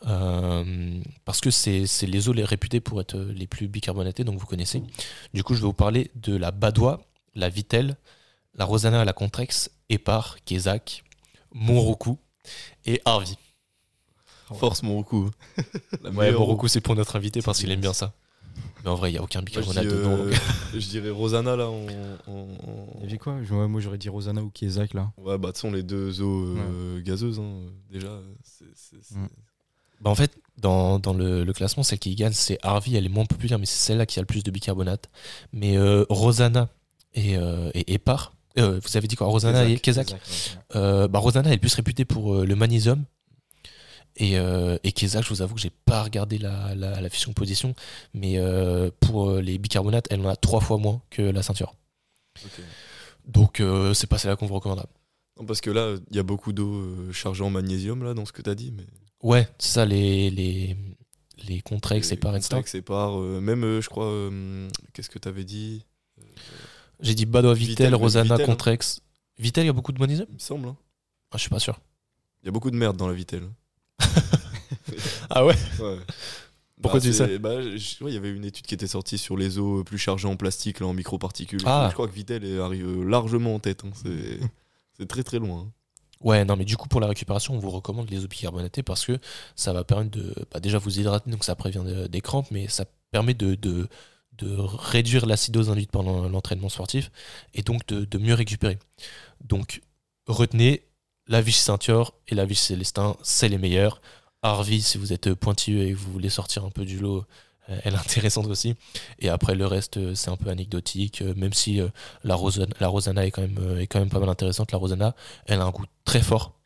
[0.00, 4.82] parce que c'est, les eaux les réputées pour être les plus bicarbonatées, donc vous connaissez.
[5.34, 7.02] Du coup, je vais vous parler de la Badois,
[7.34, 7.96] la Vitelle,
[8.54, 11.04] la Rosanna à la Contrex, Épar, Kézac,
[11.52, 12.18] Montroku
[12.86, 13.36] et Harvey.
[14.58, 15.30] Force Montroku.
[16.14, 16.34] ouais,
[16.68, 18.12] c'est pour notre invité parce qu'il aime bien ça.
[18.82, 20.10] Mais en vrai, il n'y a aucun bicarbonate dedans.
[20.10, 20.32] Euh,
[20.74, 21.68] je dirais Rosanna là.
[21.68, 21.86] En,
[23.02, 23.34] Il y quoi?
[23.50, 25.12] Moi j'aurais dit Rosanna ou Kézac là.
[25.16, 28.20] Ouais, bah, de sont les deux eaux euh, gazeuses hein, déjà.
[29.10, 29.26] Mm.
[30.00, 32.92] Bah, en fait, dans, dans le, classement, celle qui gagne, c'est Harvey.
[32.92, 35.08] Elle est moins populaire, mais c'est celle-là qui a le plus de bicarbonate.
[35.52, 36.68] Mais euh, Rosanna
[37.14, 39.26] et, et Épar, euh, vous avez dit quoi?
[39.26, 40.14] Rosanna et Kezak,
[40.76, 43.04] euh, bah, Rosanna est le plus réputée pour euh, le magnésium.
[44.16, 47.74] Et, et Kezak, je vous avoue que j'ai pas regardé la, la, la fiche composition,
[48.12, 48.38] mais
[49.00, 51.74] pour les bicarbonates, elle en a trois fois moins que la ceinture.
[53.26, 53.62] Donc
[53.94, 54.84] c'est pas celle-là qu'on vous recommande.
[55.38, 58.32] Non, parce que là, il y a beaucoup d'eau chargée en magnésium là dans ce
[58.32, 58.70] que tu as dit.
[58.70, 58.84] Mais...
[59.22, 60.76] Ouais, c'est ça, les, les,
[61.48, 64.30] les Contrex, et par Contrex, par même, je crois,
[64.92, 65.84] qu'est-ce que tu avais dit
[67.00, 69.00] j'ai dit Badois Vitel, Rosanna, Contrex.
[69.38, 70.28] Vitel, il y a beaucoup de magnésium?
[70.30, 70.68] Il me semble.
[70.68, 70.76] Hein.
[71.32, 71.80] Ah, je suis pas sûr.
[72.42, 73.42] Il y a beaucoup de merde dans la Vitel.
[75.30, 75.98] Ah ouais Ouais.
[76.82, 79.36] Pourquoi bah, tu dis ça bah, Il y avait une étude qui était sortie sur
[79.36, 81.60] les eaux plus chargées en plastique, là, en microparticules.
[81.64, 81.86] Ah.
[81.88, 83.84] Je crois que Vitel arrive largement en tête.
[83.84, 83.90] Hein.
[84.98, 85.66] C'est très très loin.
[85.66, 85.72] Hein.
[86.20, 89.04] Ouais, non, mais du coup, pour la récupération, on vous recommande les eaux bicarbonatées parce
[89.04, 89.18] que
[89.56, 92.84] ça va permettre de bah, déjà vous hydrater, donc ça prévient des crampes, mais ça
[93.10, 93.88] permet de, de,
[94.38, 97.10] de réduire l'acidose induite pendant l'entraînement sportif
[97.52, 98.78] et donc de, mieux récupérer.
[99.44, 99.82] Donc
[100.26, 100.86] retenez
[101.26, 104.00] la Vichy ceinture et la Vichy célestin, c'est les meilleurs.
[104.44, 107.24] Harvey, si vous êtes pointilleux et que vous voulez sortir un peu du lot,
[107.70, 108.74] euh, elle est intéressante aussi.
[109.18, 111.80] Et après, le reste, euh, c'est un peu anecdotique, euh, même si
[112.24, 114.70] la, Rosana, la Rosana est quand, même, est quand même pas mal intéressante.
[114.70, 116.60] La Rosana, elle a un goût très fort.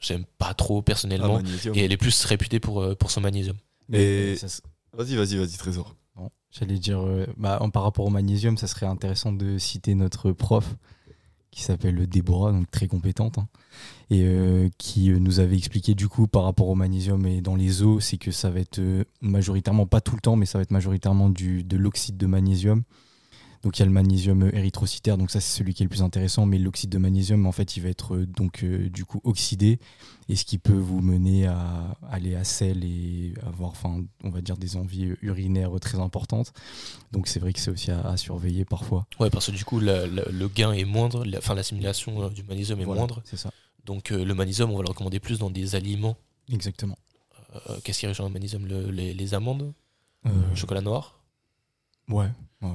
[0.00, 1.40] J'aime pas trop personnellement.
[1.44, 3.56] Ah, et elle est plus réputée pour, pour son magnésium.
[3.88, 4.34] Mais
[4.92, 5.96] vas-y, vas-y, vas-y, Trésor.
[6.52, 7.02] J'allais dire,
[7.36, 10.76] bah, par rapport au magnésium, ça serait intéressant de citer notre prof
[11.54, 13.46] qui s'appelle Déborah, donc très compétente, hein,
[14.10, 17.56] et euh, qui euh, nous avait expliqué du coup par rapport au magnésium et dans
[17.56, 18.80] les eaux, c'est que ça va être
[19.20, 22.82] majoritairement, pas tout le temps, mais ça va être majoritairement du, de l'oxyde de magnésium
[23.64, 26.02] donc il y a le magnésium érythrocytaire, donc ça c'est celui qui est le plus
[26.02, 29.22] intéressant, mais l'oxyde de magnésium en fait il va être euh, donc euh, du coup
[29.24, 29.80] oxydé,
[30.28, 34.42] et ce qui peut vous mener à aller à sel et avoir, enfin on va
[34.42, 36.52] dire des envies urinaires très importantes.
[37.12, 39.06] Donc c'est vrai que c'est aussi à, surveiller parfois.
[39.18, 42.84] Ouais, parce que du coup le gain est moindre, enfin l'assimilation euh, du magnésium est
[42.84, 43.22] moindre.
[43.24, 43.50] C'est ça.
[43.86, 46.18] Donc le magnésium on va le recommander plus dans des aliments.
[46.52, 46.98] Exactement.
[47.82, 48.66] Qu'est-ce qui est riche en magnésium?
[48.66, 49.72] Les, amandes,
[50.24, 51.20] le chocolat noir?
[52.08, 52.28] Ouais,
[52.60, 52.68] ouais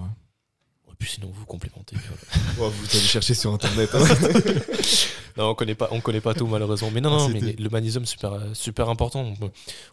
[1.00, 1.96] puis sinon vous complémentez.
[2.58, 3.90] vous allez chercher sur internet.
[3.94, 4.04] Hein.
[5.38, 6.92] non, on connaît pas, on connaît pas tout malheureusement.
[6.94, 9.34] Mais non, non, ah, mais le magnésium super, super important.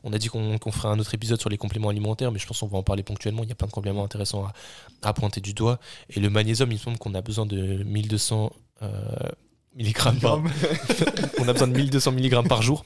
[0.03, 2.59] On a dit qu'on ferait un autre épisode sur les compléments alimentaires, mais je pense
[2.59, 3.45] qu'on va en parler ponctuellement.
[3.45, 4.49] Il y a plein de compléments intéressants
[5.03, 5.79] à, pointer du doigt.
[6.11, 8.89] Et le magnésium, il me semble qu'on a besoin de 1200 euh,
[9.77, 10.41] milligrammes par.
[11.39, 12.85] on a besoin de 1200 milligrammes par jour.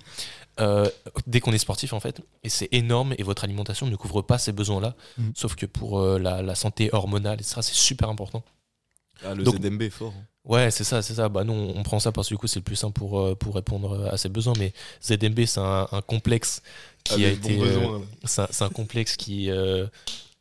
[0.61, 0.89] Euh,
[1.27, 2.21] dès qu'on est sportif en fait.
[2.43, 4.95] Et c'est énorme et votre alimentation ne couvre pas ces besoins-là.
[5.17, 5.31] Mm.
[5.35, 8.43] Sauf que pour euh, la, santé hormonale, etc., c'est super important.
[9.25, 10.13] Ah, le ZMB est fort.
[10.17, 10.25] Hein.
[10.45, 11.29] Ouais, c'est ça, c'est ça.
[11.29, 13.35] Bah, nous, on prend ça parce que du coup, c'est le plus simple pour, euh,
[13.35, 14.55] pour répondre à ces besoins.
[14.59, 16.63] Mais ZMB, c'est un, complexe
[17.05, 17.61] qui ah, a été.
[18.25, 19.51] c'est un, complexe qui.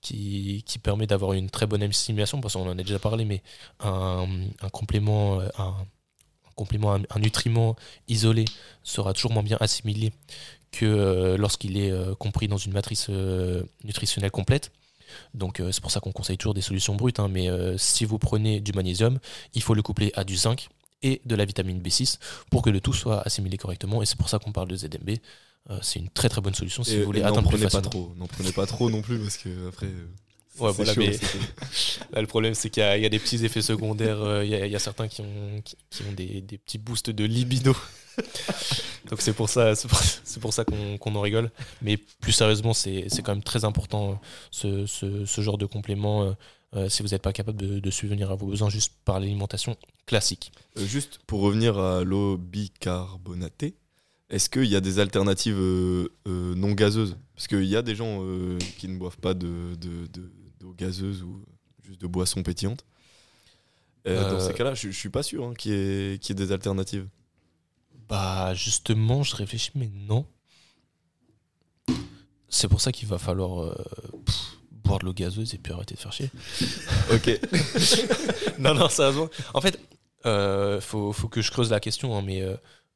[0.01, 3.43] Qui, qui, permet d'avoir une très bonne assimilation, parce qu'on en a déjà parlé, mais
[3.81, 4.25] un,
[4.61, 5.75] un complément, un,
[6.59, 7.77] complément, un, nutriment
[8.09, 8.43] isolé
[8.83, 10.11] sera toujours moins bien assimilé
[10.73, 14.71] que euh, lorsqu'il est euh, compris dans une matrice euh, nutritionnelle complète.
[15.33, 17.19] Donc c'est pour ça qu'on conseille toujours des solutions brutes.
[17.19, 19.17] Hein, mais si vous prenez du magnésium,
[19.55, 20.69] il faut le coupler à du zinc
[21.01, 22.19] et de la vitamine B6
[22.51, 24.03] pour que le tout soit assimilé correctement.
[24.03, 25.09] Et c'est pour ça qu'on parle de ZMB.
[25.81, 27.89] c'est une très très bonne solution si Et- vous voulez atteindre plus pas facilement.
[27.89, 29.89] trop, n'en prenez pas trop non plus parce que après.
[30.59, 31.11] Ouais, voilà, chaud, mais-.
[32.13, 34.21] Là, le problème, c'est qu'il y, a- il y a des petits effets secondaires.
[34.21, 36.57] euh, Il y, a- il y a certains qui ont, qui, qui ont des, des
[36.57, 37.75] petits boosts de libido.
[39.09, 39.87] Donc c'est pour ça, c'est
[40.39, 41.49] pour, ça qu'on qu'on en rigole.
[41.81, 44.15] Mais plus sérieusement, c'est quand même très important euh,
[44.51, 46.35] ce, ce- ce genre de complément.
[46.75, 49.75] euh, si vous n'êtes pas capable de, de subvenir à vos besoins juste par l'alimentation
[50.05, 50.51] classique.
[50.77, 53.73] Euh, juste pour revenir à l'eau bicarbonatée,
[54.29, 57.17] est-ce qu'il y a des alternatives euh, non gazeuses?
[57.35, 58.21] Parce qu'il y a des gens
[58.77, 59.47] qui ne boivent pas de,
[59.81, 61.43] de- de- d'eau gazeuse ou
[61.83, 62.85] juste de boissons pétillantes.
[64.07, 66.37] Euh, Dans Euh, ces cas-là, je, je suis pas sûr hein, qu'il y, ait- qu'il
[66.37, 67.07] y ait des alternatives.
[68.07, 70.25] Bah justement, je réfléchis, mais non.
[72.47, 73.75] C'est pour ça qu'il va falloir euh,
[74.25, 76.31] pff, boire de l'eau gazeuse et puis arrêter de faire chier.
[77.13, 77.39] Ok.
[78.59, 79.29] non, non, sérieusement.
[79.53, 79.79] En fait,
[80.25, 82.55] euh, faut, faut que je creuse la question, hein, mais euh,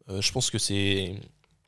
[0.09, 1.15] euh, je pense que c'est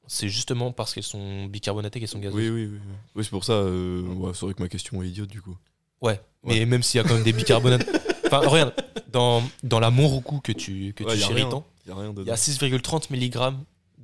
[0.08, 2.36] c'est justement parce qu'elles sont bicarbonatées qu'elles sont gazeuses.
[2.38, 2.80] oui, oui, oui.
[2.84, 2.94] oui.
[3.16, 3.54] Oui, c'est pour ça.
[3.54, 5.58] euh, ouais, c'est vrai que ma question est idiote du coup.
[6.06, 7.88] Ouais, mais même s'il y a quand même des bicarbonates.
[8.26, 8.74] enfin, regarde,
[9.12, 13.12] dans, dans la Monroucou que tu, que tu chéris tant, Il a y a 6,30
[13.12, 13.56] mg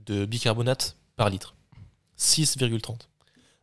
[0.05, 1.55] de bicarbonate par litre.
[2.17, 2.95] 6,30.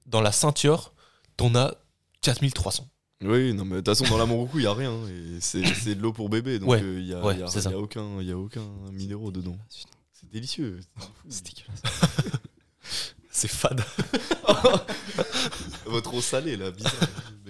[0.06, 0.92] Dans la Ceinture,
[1.36, 1.74] t'en as
[2.22, 2.88] 4300.
[3.24, 4.92] Oui, non, mais de toute façon, dans la Monroucou, il n'y a rien.
[5.08, 5.60] Et c'est,
[5.94, 6.58] de l'eau pour bébé.
[6.60, 7.76] Donc, Ouais, il n'y a, ouais, y a- a
[8.36, 9.58] aucun minéraux dedans.
[10.12, 10.80] C'est délicieux.
[11.28, 11.82] C'est dégueulasse.
[13.38, 13.84] C'est fade.
[15.86, 16.92] Votre eau salée, là, bizarre.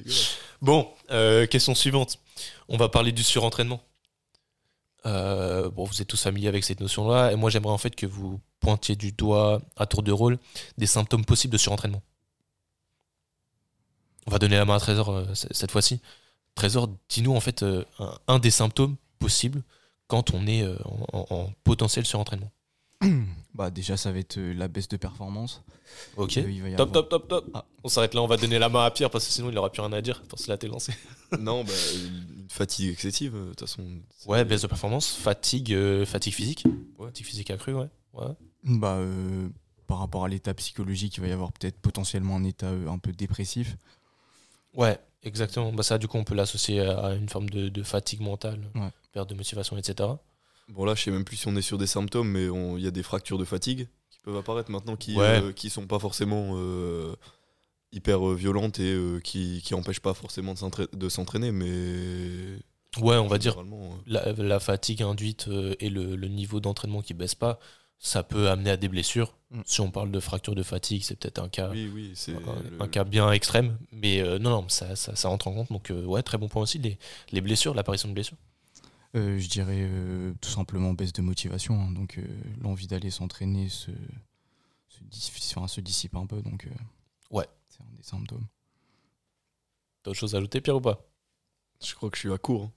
[0.61, 2.19] Bon, euh, question suivante.
[2.69, 3.81] On va parler du surentraînement.
[5.07, 8.07] Euh, bon, vous êtes tous familiers avec cette notion-là, et moi j'aimerais en fait que
[8.07, 10.39] vous pointiez du doigt à tour de rôle
[10.77, 12.03] des symptômes possibles de surentraînement.
[14.27, 16.01] On va donner la main à Trésor euh, cette fois-ci.
[16.55, 17.85] Trésor, dis-nous en fait un,
[18.27, 19.63] un des symptômes possibles
[20.07, 22.51] quand on est en, en- en potentiel surentraînement.
[23.55, 25.63] Bah déjà ça va être euh, la baisse de performance.
[26.17, 26.37] Ok.
[26.37, 27.51] Euh, il va y Top, avoir- top, top, top.
[27.55, 27.65] Ah.
[27.83, 29.71] On s'arrête là, on va donner la main à Pierre parce que sinon il n'aura
[29.73, 30.93] plus rien à dire pour se la lancé.
[31.41, 33.85] non, bah, une fatigue excessive, euh, de toute façon.
[34.27, 36.65] Ouais, baisse de performance, fatigue, euh, fatigue physique.
[36.99, 37.07] Ouais.
[37.07, 37.89] Fatigue physique accrue, ouais.
[38.13, 38.27] ouais.
[38.65, 39.49] Bah euh,
[39.89, 42.99] par rapport à l'état psychologique, il va y avoir peut-être potentiellement un état euh, un
[42.99, 43.77] peu dépressif.
[44.75, 45.73] Ouais, exactement.
[45.73, 48.91] Bah, ça, du coup, on peut l'associer à une forme de, de fatigue mentale, Ouais.
[49.13, 50.11] perte de motivation, etc.
[50.69, 52.87] Bon, là, je sais même plus si on est sur des symptômes, mais il y
[52.87, 55.43] a des fractures de fatigue qui peuvent apparaître maintenant qui, Ouais.
[55.43, 57.15] euh, qui sont pas forcément euh,
[57.93, 62.59] hyper euh, violentes et euh, qui, qui empêchent pas forcément de s'entra- de s'entraîner, mais.
[63.01, 63.65] Ouais, on va dire euh,
[64.07, 67.59] la, la fatigue induite euh, et le, le niveau d'entraînement qui baisse pas,
[67.99, 69.37] ça peut amener à des blessures.
[69.51, 69.61] Mm.
[69.67, 72.35] Si on parle de fracture de fatigue, c'est peut-être un cas, Oui, oui, c'est.
[72.35, 72.39] un,
[72.71, 73.79] le- un cas bien extrême.
[73.93, 75.71] Mais euh, non, non, ça, ça, ça rentre en compte.
[75.73, 76.99] Donc, euh, ouais, très bon point aussi, les,
[77.33, 78.37] les blessures, l'apparition de blessures.
[79.15, 81.81] Euh, je dirais euh, tout simplement baisse de motivation.
[81.81, 81.91] hein.
[81.93, 82.27] donc euh,
[82.61, 83.91] l'envie d'aller s'entraîner se,
[84.89, 86.43] se, dis- enfin, se dissipe un peu.
[86.43, 86.71] Donc euh,
[87.31, 87.47] Ouais.
[87.69, 88.47] c'est un des symptômes.
[90.03, 91.01] T'as autre chose à ajouter, Pierre, ou pas?
[91.83, 92.65] Je crois que je suis à court.
[92.65, 92.73] hein.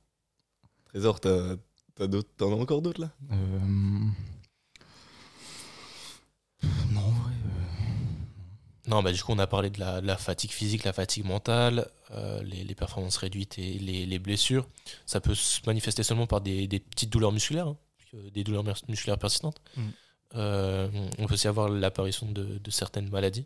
[0.85, 1.55] Trésor, t'as,
[1.95, 3.11] t'as d'autres, t'en as encore d'autres là?
[3.31, 3.59] Euh,
[6.91, 7.00] Non,
[8.87, 11.23] Non, bah, du coup, on a parlé de la, de la fatigue physique, la fatigue
[11.23, 14.67] mentale, euh, les, les performances réduites et les, les blessures.
[15.05, 17.77] Ça peut se manifester seulement par des, des petites douleurs musculaires, hein,
[18.33, 19.61] des douleurs mus- musculaires persistantes.
[19.77, 19.81] Mm.
[20.33, 20.89] Euh,
[21.19, 23.45] on peut aussi avoir l'apparition de, de certaines maladies.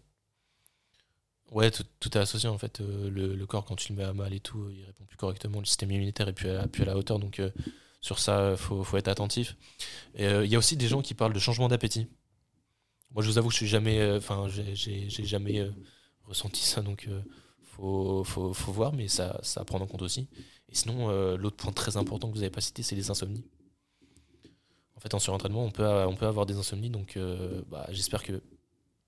[1.52, 2.80] Ouais, tout, tout est associé en fait.
[2.80, 5.17] Euh, le, le corps, quand tu le mets à mal et tout, il répond plus
[5.17, 5.60] correctement.
[5.60, 7.19] Le système immunitaire est plus à, plus à la hauteur.
[7.19, 7.41] Donc,
[8.00, 9.58] sur ça, il faut, faut être attentif.
[10.17, 12.08] Il y a aussi des gens qui parlent de changement d'appétit.
[13.15, 14.75] Moi, je vous avoue que je suis jamais, euh, enfin, j'ai-
[15.10, 15.71] jamais euh,
[16.25, 17.21] ressenti ça, donc euh,
[17.63, 20.28] faut, faut, faut voir, mais ça, ça à en compte aussi.
[20.69, 23.45] Et sinon, l'autre point très important que vous n'avez pas cité, c'est les insomnies.
[24.97, 27.17] En fait, en surentraînement, on peut, on peut avoir des insomnies, donc
[27.69, 28.41] bah, j'espère que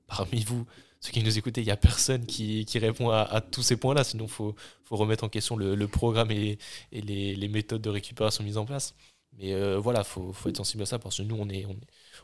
[0.08, 0.66] parmi vous,
[1.02, 4.04] ceux qui nous écoutez, il n'y a personne qui, qui répond à, tous ces points-là,
[4.04, 6.60] sinon il faut, faut remettre en question le, programme et,
[6.92, 8.96] et les, méthodes de récupération mises en place.
[9.38, 11.66] Mais voilà, il faut, faut être sensible à ça, parce que nous, on, est-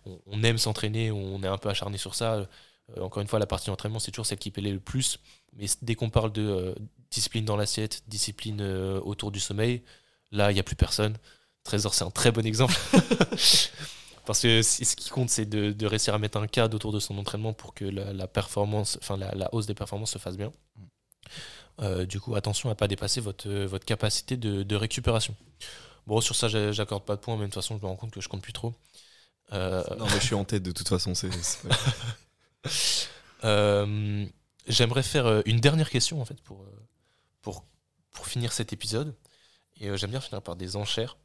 [0.06, 2.34] on, on aime s'entraîner, on est un peu acharné sur ça.
[2.36, 2.46] Euh,
[3.02, 5.20] encore une fois, la partie entraînement, c'est toujours celle qui paie le plus.
[5.56, 6.76] Mais dès qu'on parle de euh,
[7.12, 9.84] discipline dans l'assiette, discipline euh, autour du sommeil,
[10.32, 11.18] là, il n'y a plus personne.
[11.64, 12.76] Trésor, c'est un très bon exemple.
[14.26, 17.00] Parce que ce qui compte, c'est de, de réussir à mettre un cadre autour de
[17.00, 20.38] son entraînement pour que la, la performance, enfin la, la hausse des performances se fasse
[20.38, 20.52] bien.
[21.82, 25.36] Euh, du coup, attention à ne pas dépasser votre, votre capacité de, de récupération.
[26.08, 28.12] Bon, sur ça, j'accorde pas de points, mais de toute façon, je me rends compte
[28.12, 28.74] que je compte plus trop.
[29.54, 31.14] Euh, Non, mais je suis en tête de toute façon.
[31.16, 31.30] C'est,
[33.44, 34.26] Euh,
[34.68, 36.66] J'aimerais faire euh, une dernière question en fait pour,
[37.42, 37.66] pour,
[38.12, 39.14] pour finir cet épisode.
[39.82, 41.18] Et j'aime bien finir par des enchères.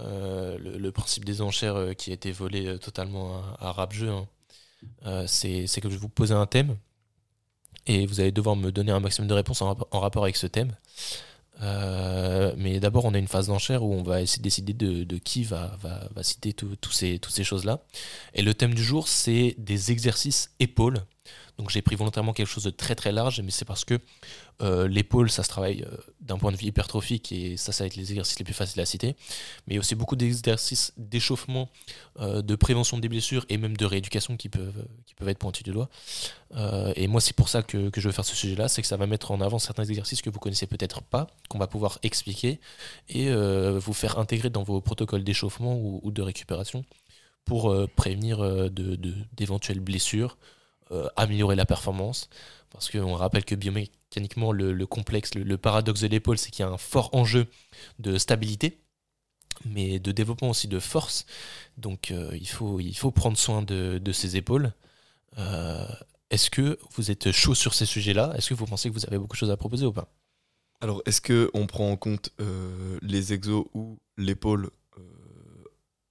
[0.00, 4.10] Euh, le, le principe des enchères qui a été volé totalement à, à Rap Jeu.
[4.10, 5.24] hein.
[5.26, 6.76] c'est que je vais vous poser un thème
[7.86, 10.76] et vous allez devoir me donner un maximum de réponses en rapport avec ce thème.
[11.62, 15.18] Euh, mais d'abord, on a une phase d'enchère où on va essayer de décider de,
[15.18, 15.78] qui va,
[16.22, 17.80] citer toutes ces choses-là.
[18.34, 20.98] Et le thème du jour, c'est des exercices épaules.
[21.58, 23.98] Donc j'ai pris volontairement quelque chose de très très large, mais c'est parce que
[24.62, 27.86] euh, l'épaule, ça se travaille euh, d'un point de vue hypertrophique, et ça, ça va
[27.86, 29.16] être les exercices les plus faciles à citer.
[29.66, 31.68] Mais il y a aussi beaucoup d'exercices d'échauffement,
[32.20, 35.62] euh, de prévention des blessures et même de rééducation qui peuvent, qui peuvent être pointus
[35.64, 35.88] du doigt.
[36.94, 38.96] Et moi, c'est pour ça que, que je veux faire ce sujet-là, c'est que ça
[38.96, 42.60] va mettre en avant certains exercices que vous connaissez peut-être pas, qu'on va pouvoir expliquer
[43.08, 43.30] et
[43.78, 46.84] vous faire intégrer dans vos protocoles d'échauffement ou, de récupération
[47.44, 48.96] pour prévenir euh, de-
[49.36, 50.36] d'éventuelles blessures,
[50.92, 52.28] euh, améliorer la performance.
[52.70, 56.68] Parce qu'on rappelle que biomécaniquement, le, le complexe, le, paradoxe de l'épaule, c'est qu'il y
[56.68, 57.46] a un fort enjeu
[57.98, 58.80] de stabilité,
[59.64, 61.26] mais de développement aussi de force.
[61.78, 64.72] Donc euh, il, faut, il faut prendre soin de, de ses épaules.
[65.38, 65.86] Euh,
[66.30, 68.32] Est-ce que vous êtes chaud sur ces sujets-là?
[68.36, 70.12] Est-ce que vous pensez que vous avez beaucoup de choses à proposer ou pas?
[70.80, 72.30] Alors, est-ce que on prend en compte
[73.00, 74.70] les exos où l'épaule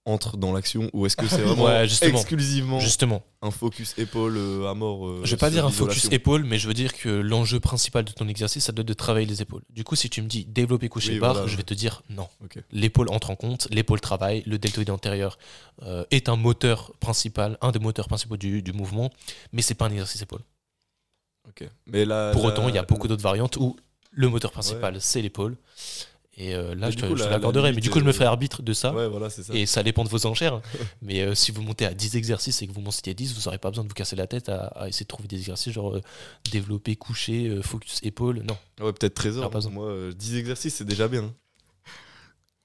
[0.05, 2.19] entre dans l'action ou est-ce que c'est vraiment Ouais, justement.
[2.19, 6.07] exclusivement Justement, un focus épaule euh, à mort euh, je vais pas dire un focus
[6.11, 8.93] épaule, mais je veux dire que l'enjeu principal de ton exercice, ça doit être de
[8.93, 9.63] travailler les épaules.
[9.71, 11.47] Du coup, si tu me dis développer coucher Oui, barre, voilà.
[11.47, 12.27] je vais te dire non.
[12.71, 15.37] L'épaule entre en compte, l'épaule travaille, le deltoïde antérieur
[15.81, 19.09] euh, est un moteur principal, un des moteurs principaux du, du mouvement,
[19.53, 20.41] mais c'est pas un exercice épaule.
[21.47, 21.67] Ok.
[21.87, 23.75] Mais là, Pour autant, il y a beaucoup d'autres variantes où
[24.11, 25.57] le moteur principal, c'est l'épaule.
[26.37, 27.69] Et euh, là, Mais je te, la- l'accorderai.
[27.69, 28.93] la Mais du coup, je me ferai arbitre de ça.
[28.93, 29.53] Ouais, voilà, c'est ça.
[29.53, 30.61] Et ça dépend de vos enchères.
[31.01, 33.41] Mais euh, si vous montez à 10 exercices et que vous m'en citez 10, vous
[33.45, 35.71] n'aurez pas besoin de vous casser la tête à, à essayer de trouver des exercices
[35.71, 36.01] genre euh,
[36.51, 38.43] développer, coucher, euh, focus, épaule.
[38.43, 38.57] Non.
[38.81, 39.45] Ouais, peut-être trésor.
[39.45, 39.71] Ah, pas besoin.
[39.71, 41.33] Moi, euh, 10 exercices, c'est déjà bien.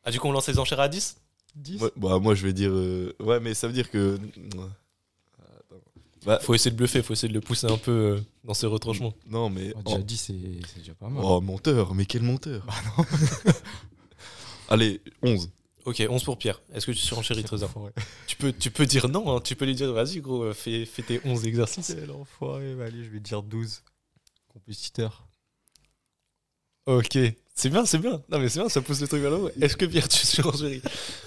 [0.04, 1.16] Ah, du coup, on lance les enchères à 10
[1.78, 2.70] Moi, bah, moi, je vais dire.
[2.72, 4.18] euh, Ouais, mais ça veut dire que.
[6.42, 9.14] Faut essayer de bluffer, faut essayer de le pousser un peu euh, dans ses retranchements.
[9.26, 9.72] Non, mais.
[9.74, 10.34] Oh, Oh, déjà dit, c'est
[10.72, 11.22] c'est déjà pas mal.
[11.24, 13.04] oh, menteur, mais quel menteur Bah non.
[14.68, 15.50] Allez, 11.
[15.86, 16.60] Ok, 11 pour Pierre.
[16.74, 17.90] Est-ce que tu surenchéris Trésor Ouais.
[18.26, 19.40] tu peux, tu peux dire non, hein.
[19.40, 21.86] tu peux lui dire vas-y gros, euh, fais, fais tes 11 exercices.
[21.86, 22.74] C'est l'enfoiré.
[22.74, 23.82] Bah, allez, je vais dire 12
[24.48, 25.26] compétiteurs.
[26.86, 27.16] Ok,
[27.54, 28.22] c'est bien, c'est bien.
[28.28, 29.50] Non mais c'est bien, ça pousse le truc vers le haut.
[29.60, 30.82] Est-ce que Pierre, tu surenchéris?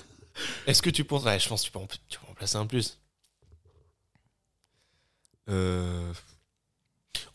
[0.67, 2.57] Est-ce que tu penses Ouais, je pense que tu peux en, tu peux en placer
[2.57, 2.99] un plus.
[5.49, 6.13] Euh,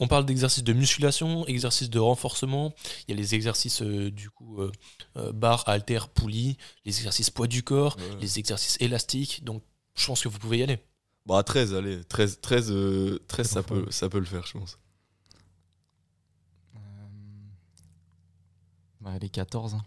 [0.01, 2.73] On parle d'exercices de musculation, exercices de renforcement.
[3.07, 4.73] Il y a les exercices euh, du coup euh,
[5.17, 8.17] euh, barre, halter, poulie, les exercices poids du corps, ouais.
[8.21, 9.45] les exercices élastiques.
[9.45, 9.63] Donc
[9.97, 10.79] je pense que vous pouvez y aller.
[11.27, 12.03] Bah, 13, allez.
[12.05, 14.79] 13, 13, euh, 13 C'est ça, peut, ça peut le faire, je pense.
[16.77, 16.79] Euh...
[19.01, 19.75] Bah, allez, 14.
[19.75, 19.85] hein.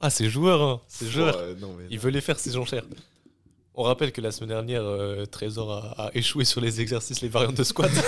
[0.00, 0.80] Ah c'est joueur, hein.
[0.88, 1.36] c'est joueur.
[1.38, 2.84] Ouais, non, mais Il veut les faire ces enchères.
[3.78, 7.28] On rappelle que la semaine dernière, euh, Trésor a, a échoué sur les exercices, les
[7.28, 7.90] variantes de squat.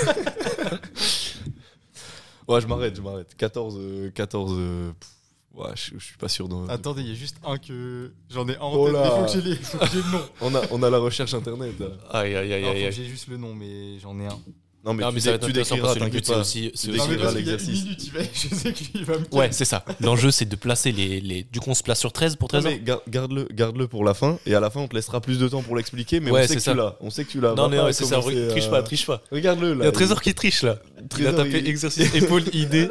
[2.49, 3.35] Ouais, je m'arrête, je m'arrête.
[3.37, 5.11] 14, euh, 14 euh, pff,
[5.53, 6.49] ouais, je, je suis pas sûr.
[6.49, 6.71] De...
[6.71, 8.11] Attendez, il y a juste un que.
[8.31, 9.03] J'en ai un en Oh tête, là.
[9.03, 10.23] mais faut que j'ai les- faut que j'ai le nom.
[10.41, 11.79] On, a, on a la recherche internet.
[11.79, 11.89] là.
[12.11, 12.91] aïe aïe aïe Non, aïe.
[12.91, 14.39] j'ai juste le nom, mais j'en ai un.
[14.85, 16.25] Non, mais Non, tu, mais ça va dé- être tu décriras, parce que le but
[16.25, 16.39] c'est pas.
[16.41, 16.71] aussi.
[16.75, 17.83] c'est aussi Non, mais l'exercice.
[17.83, 19.85] minute, il va- je sais qu'il va me Ouais, c'est ça.
[20.01, 21.43] L'enjeu c'est de placer les, les.
[21.43, 24.05] Du coup, on se place sur 13 pour Non, 13 mais gar- garde-le garde pour
[24.05, 26.31] la fin et à la fin on te laissera plus de temps pour l'expliquer mais
[26.31, 26.71] Ouais, on sait c'est que ça.
[26.73, 28.19] tu l'as on sait que tu l'as Non, pas c'est ça.
[28.19, 29.21] à- Triche pas, triche pas.
[29.33, 30.79] regarde-le Il là y a Trésor qui triche là.
[31.19, 32.89] Il a tapé il- exercice épaule idée.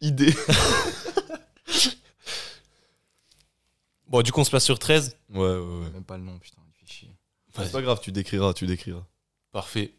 [0.00, 0.34] Idée
[4.08, 5.16] Bon, du coup, on se place sur 13.
[5.30, 7.10] ouais ouais ouais Même pas le nom, putain, il fait chier.
[7.56, 9.04] c'est pas grave tu décriras tu décriras
[9.52, 9.92] Parfait.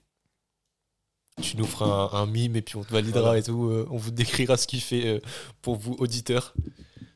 [1.41, 3.39] Tu nous feras un, un mime et puis on te validera Voilà.
[3.39, 3.65] et tout.
[3.65, 5.19] euh, on vous décrira ce qu'il fait euh,
[5.61, 6.53] pour vous, auditeurs.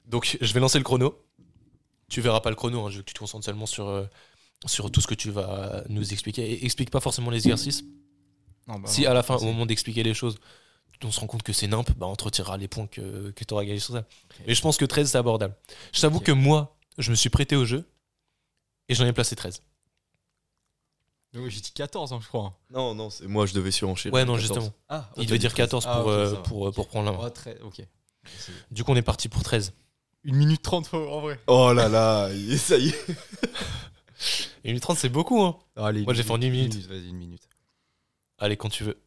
[0.06, 1.18] Donc, je vais lancer le chrono.
[2.10, 4.06] Tu verras pas le chrono, hein, je veux que tu te concentres seulement sur, euh,
[4.66, 6.52] sur tout ce que tu vas nous expliquer.
[6.52, 7.84] Et explique pas forcément les exercices.
[8.68, 10.38] Non, bah si non, à la fin, au moment d'expliquer les choses,
[11.04, 13.44] on se rend compte que c'est nimp, bah, on te retirera les points que, que
[13.46, 14.06] tu auras gagnés sur ça.
[14.48, 15.56] Mais je pense que 13, c'est abordable.
[15.94, 17.86] Je t'avoue que moi, je me suis prêté au jeu
[18.90, 19.62] et j'en ai placé 13.
[21.34, 22.58] Donc, J'ai dit 14, hein, je crois.
[22.72, 24.42] non non c'est moi je devais surenchérir Ouais, non, 14.
[24.42, 24.74] justement.
[24.90, 26.42] Ah, Il devait dire 14 pour, Ah, ok, euh, ça va.
[26.42, 27.24] pour, euh, pour prendre la main.
[27.24, 27.82] Oh, très- ok.
[28.72, 29.74] Du coup, on est parti pour 13.
[30.24, 31.40] Une minute 30 en vrai.
[31.48, 33.06] oh là là ça y est
[34.64, 35.58] Et 1 30, c'est beaucoup, hein.
[35.76, 36.76] Allez, Moi, j'ai fait en une minute.
[36.88, 37.48] Vas-y, une minute.
[38.40, 39.00] Allez, quand tu veux.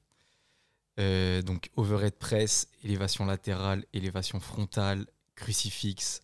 [1.01, 6.21] Euh, donc overhead press, élévation latérale, élévation frontale, crucifix,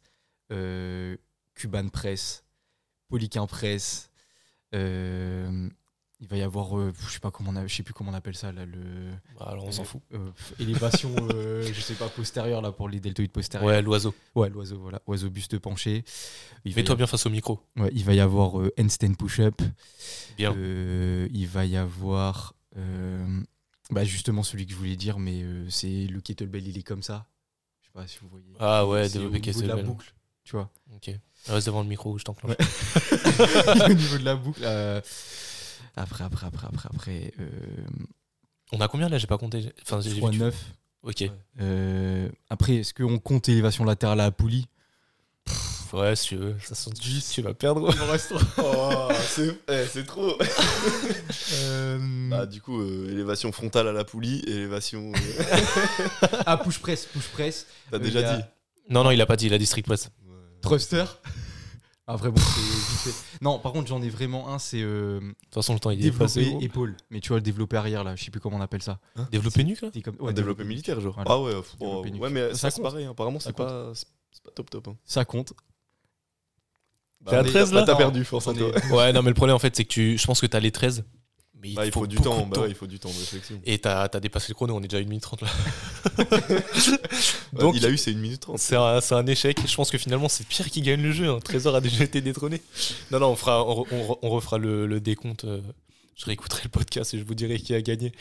[0.52, 1.16] euh,
[1.54, 2.44] Cuban press,
[3.08, 4.10] polyquin press,
[4.74, 5.68] euh,
[6.20, 8.10] Il va y avoir, euh, je sais pas comment on a, je sais plus comment
[8.10, 8.80] on appelle ça là, le
[9.38, 10.00] Bah, alors on s'en fout.
[10.14, 13.68] euh, élévation, euh, je sais pas postérieure là pour les deltoïdes postérieurs.
[13.68, 14.12] Ouais, l'oiseau.
[14.34, 16.04] Ouais, l'oiseau, voilà, oiseau buste penché.
[16.64, 17.60] Mets-toi bien face au micro.
[17.76, 19.62] ouais, il va y avoir euh, handstand push-up.
[20.36, 20.52] Bien.
[20.56, 22.54] Il va y avoir,
[23.90, 27.26] bah justement celui que je voulais dire, mais c'est le kettlebell, il est comme ça.
[27.80, 28.44] Je sais pas si vous voyez.
[28.58, 29.86] Ah ouais, développer niveau de la kettlebell.
[29.86, 30.68] boucle, tu vois.
[30.96, 31.10] Ok.
[31.46, 32.56] Reste devant le micro, je t'enclenche.
[33.88, 34.64] au niveau de la boucle.
[35.96, 37.32] Après, après, après, après, après.
[37.40, 37.48] Euh,
[38.72, 39.72] On a combien là J'ai pas compté.
[39.82, 40.54] Enfin, j'ai vu 3, que tu- 9.
[41.02, 41.16] Ok.
[41.20, 41.30] Ouais.
[41.60, 44.66] Euh, après, est-ce qu'on compte élévation latérale à la poulie
[45.44, 46.54] Pff, Ouais, si tu veux.
[46.62, 47.90] Ça sent juste, tu vas perdre.
[47.94, 50.36] Il en reste Oh, c'est eh, c'est trop.
[51.54, 51.98] Euh,
[52.30, 55.12] Bah, du coup, euh, élévation frontale à la poulie, élévation.
[55.14, 57.66] euh, ah, push press, push press.
[57.90, 58.42] T'as Euh, déjà a- dit.
[58.90, 60.10] Non, non, il a pas dit, il a dit strict press.
[60.26, 60.34] Ouais.
[60.62, 61.04] Thruster?
[62.10, 63.38] Après, bon, c'est vite fait.
[63.44, 66.04] Non, par contre, j'en ai vraiment un, c'est euh, De toute façon, le temps il
[66.06, 66.40] est passé.
[66.40, 66.64] développer gros.
[66.64, 66.96] épaule.
[67.10, 68.98] Mais tu vois, le développé arrière, là, je sais plus comment on appelle ça.
[69.30, 70.16] Développer nuque là C'est comme...
[70.20, 71.14] Un ouais, développé militaire, genre.
[71.14, 71.30] Voilà.
[71.30, 72.22] Ah ouais, pff, oh, Développé nuque.
[72.22, 72.90] ouais, mais Ça ça, c'est compte.
[72.90, 73.04] pareil.
[73.04, 73.10] hein.
[73.10, 74.88] Apparemment, Ça c'est pas, c'est pas top top.
[74.88, 74.96] hein.
[75.04, 75.52] Ça compte.
[77.26, 78.70] T'es à mais 13, bah, là T'as perdu, force à toi.
[78.90, 80.16] Ouais, non, mais le problème en fait, c'est que tu.
[80.16, 81.04] Je pense que t'as les 13.
[81.60, 82.46] Mais il, Bah, il faut du temps.
[82.46, 83.60] Bah ouais, il faut du temps de réflexion.
[83.64, 85.48] Et t'as as dépassé le chrono, on est déjà à 1 minute 30 là.
[87.52, 88.58] Donc, il a eu, c'est une minute trente.
[88.58, 89.58] C'est un, c'est un échec.
[89.66, 91.28] Je pense que finalement, c'est Pierre qui gagne le jeu.
[91.28, 91.40] Hein.
[91.42, 92.60] Trésor a déjà été détrôné.
[93.10, 95.44] Non, non, on, fera, on, on re- on refera le, le décompte.
[95.44, 95.60] euh,
[96.16, 98.12] Je réécouterai le podcast et je vous dirai qui a gagné.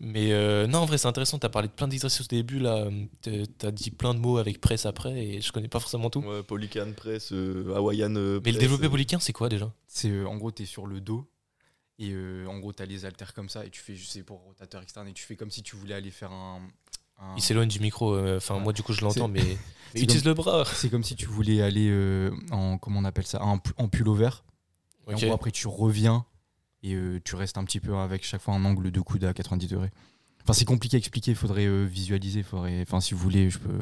[0.00, 1.38] Mais euh, non, en vrai, c'est intéressant.
[1.38, 2.58] Tu as parlé de plein d'exercices au début.
[2.60, 2.86] là.
[3.22, 3.30] Tu
[3.62, 6.20] as dit plein de mots avec presse après et je connais pas forcément tout.
[6.20, 9.70] Ouais, Polycane press, euh, Hawaiian euh, Mais le développé euh, polyquin, c'est quoi déjà?
[9.86, 11.26] C'est euh, en gros, tu es sur le dos.
[11.98, 13.64] Et euh, en gros, tu as les haltères comme ça.
[13.64, 15.08] Et tu fais, je sais, pour rotateur externe.
[15.08, 16.60] Et tu fais comme si tu voulais aller faire un.
[17.18, 18.14] un- Il s'éloigne du micro.
[18.14, 18.60] euh, Enfin, Ouais.
[18.62, 19.56] moi, du coup, je l'entends, mais,
[19.94, 20.64] utilise le bras.
[20.74, 22.76] C'est comme si tu voulais aller euh, en.
[22.78, 24.28] Comment on appelle ça En, en pullover.
[25.08, 26.26] Et en gros, après, tu reviens
[26.82, 29.66] et tu restes un petit peu avec chaque fois un angle de coude à 90
[29.68, 29.90] degrés.
[30.42, 32.42] Enfin, c'est compliqué à expliquer, il faudrait visualiser.
[32.42, 32.82] Faudrait...
[32.82, 33.78] Enfin, si vous voulez, je peux.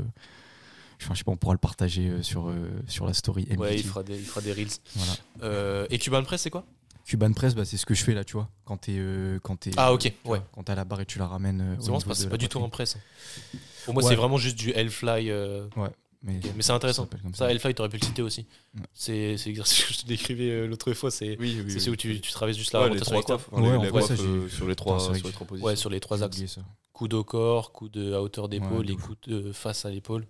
[1.02, 3.46] Enfin, je sais pas, on pourra le partager sur, euh, sur la story.
[3.50, 3.74] Ouais, MBT.
[3.80, 4.68] il fera des, il fera des reels.
[4.94, 5.12] Voilà.
[5.42, 6.64] Euh, et Cuban Press, c'est quoi?
[7.04, 8.48] Cuban Press, bah, c'est ce que je fais là, tu vois.
[8.64, 8.96] Quand t'es.
[8.96, 10.40] euh, quand t'es, Ah, ok, ouais.
[10.52, 11.60] Quand t'as la barre et tu la ramènes.
[11.78, 12.96] euh, C'est de pas du tout en presse.
[13.84, 14.08] Pour moi, Ouais.
[14.08, 15.30] c'est vraiment juste du Hellfly.
[15.30, 15.66] euh,
[16.22, 17.06] Mais, Mais c'est intéressant.
[17.10, 18.46] ça comme Ça, Hellfly, t'aurais pu le citer aussi.
[18.74, 18.80] Ouais.
[18.94, 21.10] C'est c'est l'exercice que je te décrivais euh, l'autre fois.
[21.10, 23.16] C'est Oui, où tu, tu traverses juste la Ouais, les rotation
[23.52, 25.66] Ouais, ça, euh, sur les trois sur les trois positions.
[25.66, 26.46] Ouais, sur les trois J'ai axes.
[26.46, 26.62] ça.
[26.94, 30.26] Coude au corps, coude à hauteur d'épaule Ouais, de et coude de face à l'épaule.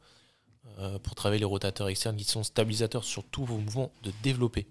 [0.80, 4.66] euh, pour travailler les rotateurs externes qui sont stabilisateurs sur tous vos mouvements de développer.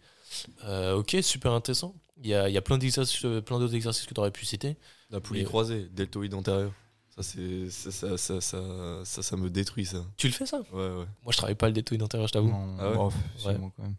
[0.65, 1.95] Euh, ok, super intéressant.
[2.21, 4.31] Il y a, il y a plein d'exercices, euh, plein d'autres exercices que tu aurais
[4.31, 4.77] pu citer.
[5.09, 6.71] La poulie Et- croisée, deltoïde antérieur.
[7.15, 10.03] Ça, c'est, ça, ça, ça, ça, ça, ça me détruit, ça.
[10.17, 10.61] Tu le fais ça?
[10.73, 11.05] Ouais, ouais.
[11.23, 12.49] Moi, je travaille pas le détoïde intérieur, je t'avoue.
[12.49, 13.57] Non, Ah ouais?
[13.77, 13.95] quand même.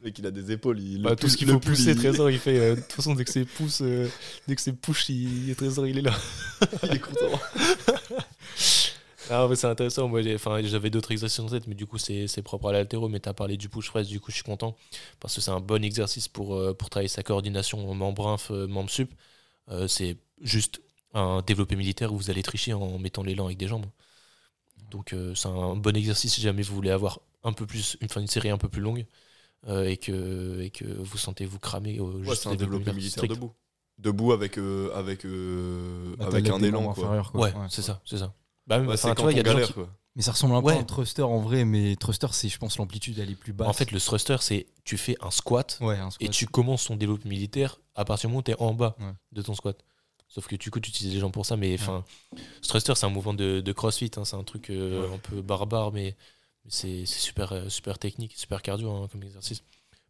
[0.00, 0.80] Le mec, il a des épaules.
[0.80, 2.58] Il, Bah, le tout ce qu'il le faut pull, pousser, il- Trésor, il fait.
[2.58, 4.08] euh, de toute façon, dès que c'est pouce, euh,
[4.48, 6.14] dès que c'est push, il, Trésor, il est là.
[6.84, 7.38] il est content.
[9.32, 10.08] Ah, mais c'est intéressant.
[10.08, 12.72] Moi, j'ai- enfin, j'avais d'autres exercices en tête, mais du coup, c'est c'est propre à
[12.72, 13.08] l'altéro.
[13.08, 14.76] Mais tu as parlé du push press, du coup, je suis content
[15.20, 18.66] parce que c'est un bon exercice pour, euh, pour travailler sa coordination membre inf, euh,
[18.66, 19.12] membre sup.
[19.70, 20.82] Euh, c'est juste
[21.14, 23.86] un développé militaire où vous allez tricher en mettant l'élan avec des jambes.
[24.90, 28.06] Donc, euh, c'est un bon exercice si jamais vous voulez avoir un peu plus, une,
[28.06, 29.06] enfin, une série un peu plus longue
[29.68, 32.00] euh, et, que, et que vous sentez vous cramer.
[32.00, 33.52] au Ouais, juste c'est un développé militaire debout.
[33.98, 37.22] Debout avec, euh, avec, euh, Bah, avec un élan, quoi.
[37.32, 37.40] quoi.
[37.40, 38.34] Ouais, c'est ça, c'est ça.
[38.78, 39.80] Bah, enfin, tu vois, on il y a des gens galère, qui-.
[40.16, 42.78] Mais ça ressemble un peu à un thruster en vrai, mais thruster, c'est, je pense,
[42.78, 43.68] l'amplitude, elle est plus basse.
[43.68, 46.96] En fait, le thruster, c'est tu fais un squat ouais, un et tu commences ton
[46.96, 49.12] développement militaire à partir du moment où tu es en bas Ouais.
[49.32, 49.76] de ton squat.
[50.28, 51.56] Sauf que du coup, tu utilises les jambes pour ça.
[51.56, 52.04] Mais enfin,
[52.62, 54.10] thruster, c'est un mouvement de, de crossfit.
[54.16, 55.14] hein, c'est un truc euh, Ouais.
[55.14, 56.16] un peu barbare, mais,
[56.68, 59.62] c'est super, euh, super technique, super cardio hein, comme exercice.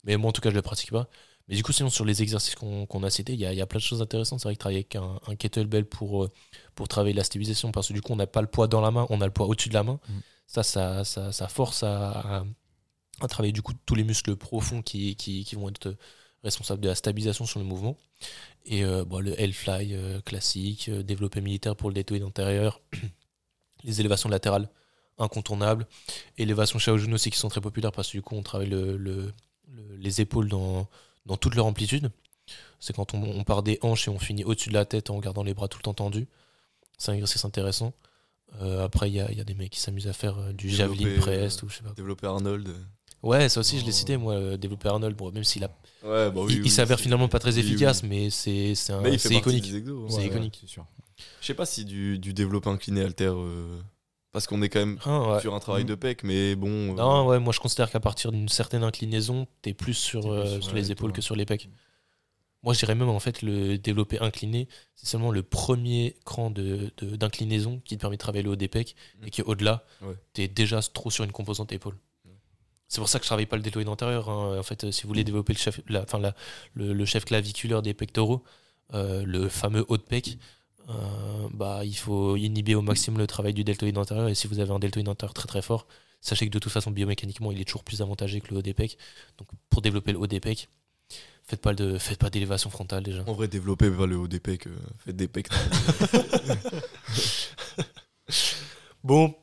[0.04, 1.08] Mais moi, en tout cas, je le pratique pas.
[1.50, 3.60] Mais du coup, sinon, sur les exercices qu'on a cités, il y a, il y
[3.60, 4.40] a plein de choses intéressantes.
[4.40, 6.30] C'est vrai que travailler avec un, un kettlebell pour, euh,
[6.76, 8.92] pour travailler la stabilisation, parce que du coup, on n'a pas le poids dans la
[8.92, 10.00] main, on a le poids au-dessus de la main.
[10.08, 10.22] Mhm.
[10.46, 12.44] Ça, ça, ça, ça force à, à-
[13.22, 15.94] à travailler du coup tous les muscles profonds qui, qui, qui vont être
[16.44, 17.98] responsables de la stabilisation sur le mouvement.
[18.66, 22.80] Et euh, bon, le Hellfly euh, classique, euh, développé militaire pour le détoïde antérieur,
[23.84, 24.68] les élévations latérales
[25.18, 25.86] incontournables,
[26.38, 29.32] élévations Shaojun aussi qui sont très populaires parce que du coup on travaille le, le-
[29.68, 30.88] le- les épaules dans,
[31.30, 32.10] dans toute leur amplitude.
[32.80, 35.18] C'est quand on, on part des hanches et on finit au-dessus de la tête en
[35.20, 36.26] gardant les bras tout le temps tendus.
[36.98, 37.92] C'est un exercice intéressant.
[38.60, 40.52] Euh, après, il y a, il y a des mecs qui s'amusent à faire euh,
[40.52, 41.92] du javelin Développer, press euh, ou je sais pas.
[41.92, 42.68] Développer Arnold.
[43.22, 43.94] Ouais, ça aussi, je l'ai Oh.
[43.94, 45.14] cité, moi, euh, développer Arnold.
[45.16, 45.68] Bon, même s'il a,
[46.02, 46.54] Ouais, bah oui.
[46.56, 47.68] il, oui, s'avère finalement pas très oui, oui.
[47.68, 48.90] efficace, mais c'est iconique.
[48.90, 50.06] hein.
[50.08, 50.54] c'est Ouais, iconique.
[50.54, 50.84] ouais, c'est sûr.
[51.40, 53.26] Je sais pas si du, du développé incliné alter.
[53.26, 53.78] euh,
[54.32, 55.40] parce qu'on est quand même Ah, ouais.
[55.40, 56.92] sur un travail de pec, mais bon.
[56.92, 60.30] euh, Non, ouais, moi je considère qu'à partir d'une certaine inclinaison, t'es plus sur, plus
[60.30, 61.68] euh, sur sur la les épaule, épaules que sur les pecs.
[62.62, 66.90] moi, je dirais même en fait le développé incliné, c'est seulement le premier cran de,
[66.98, 69.26] de- d'inclinaison qui te permet de travailler le haut des pecs Mm.
[69.26, 70.14] et qui au-delà, Ouais.
[70.34, 71.96] tu es déjà trop sur une composante épaule.
[72.92, 74.28] C'est pour ça que je travaille pas le deltoïde antérieur.
[74.28, 74.58] hein.
[74.58, 76.04] En fait, euh, si vous voulez développer le chef, la,
[76.74, 78.42] le, le chef claviculaire des pectoraux,
[78.94, 80.36] euh, le fameux haut de pec,
[80.90, 84.28] euh, bah, il faut inhiber au maximum le travail du deltoïde antérieur.
[84.28, 85.86] Et si vous avez un deltoïde antérieur très très fort,
[86.20, 88.74] sachez que de toute façon, biomécaniquement, il est toujours plus avantagé que le haut des
[88.74, 88.98] pecs.
[89.38, 90.68] Donc, pour développer le haut des pecs,
[91.44, 93.22] faites pas, de, faites pas d'élévation frontale déjà.
[93.26, 95.48] En vrai, développez pas le haut des pecs, euh, faites des pecs.
[99.02, 99.34] Bon,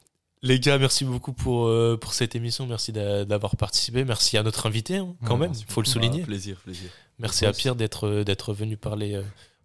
[0.44, 2.68] les gars, merci beaucoup pour, euh, pour cette émission.
[2.68, 4.06] Merci d'a- d'avoir participé.
[4.06, 6.22] Merci à notre invité, hein, quand Ouais, même, il faut le souligner.
[6.24, 6.90] Ah, plaisir, plaisir.
[7.20, 9.20] Merci à Pierre d'être d'être venu parler,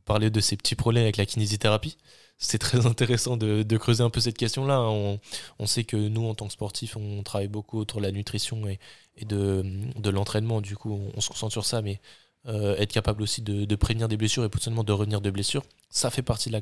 [0.05, 1.97] parler de ses petits problèmes avec la kinésithérapie.
[2.39, 4.81] C'est très intéressant de, creuser un peu cette question-là.
[4.83, 5.21] On,
[5.59, 8.67] on sait que nous, en tant que sportifs, on travaille beaucoup autour de la nutrition
[8.67, 8.79] et,
[9.25, 10.61] de, l'entraînement.
[10.61, 12.01] Du coup, on, se concentre sur ça, mais
[12.47, 16.11] euh, être capable aussi de, prévenir des blessures et potentiellement de revenir de blessures, ça
[16.11, 16.61] fait partie de la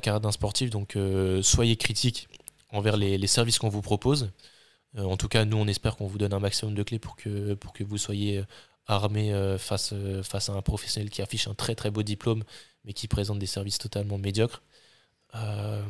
[0.00, 0.70] carrière, d'un sportif.
[0.70, 2.28] Donc, euh, soyez critiques
[2.70, 4.30] envers les, services qu'on vous propose.
[4.96, 7.16] Euh, en tout cas, nous, on espère qu'on vous donne un maximum de clés pour
[7.16, 8.42] que vous soyez
[8.88, 12.42] armé euh, face, euh, face à un professionnel qui affiche un très très beau diplôme,
[12.84, 14.62] mais qui présente des services totalement médiocres.
[15.34, 15.82] Euh,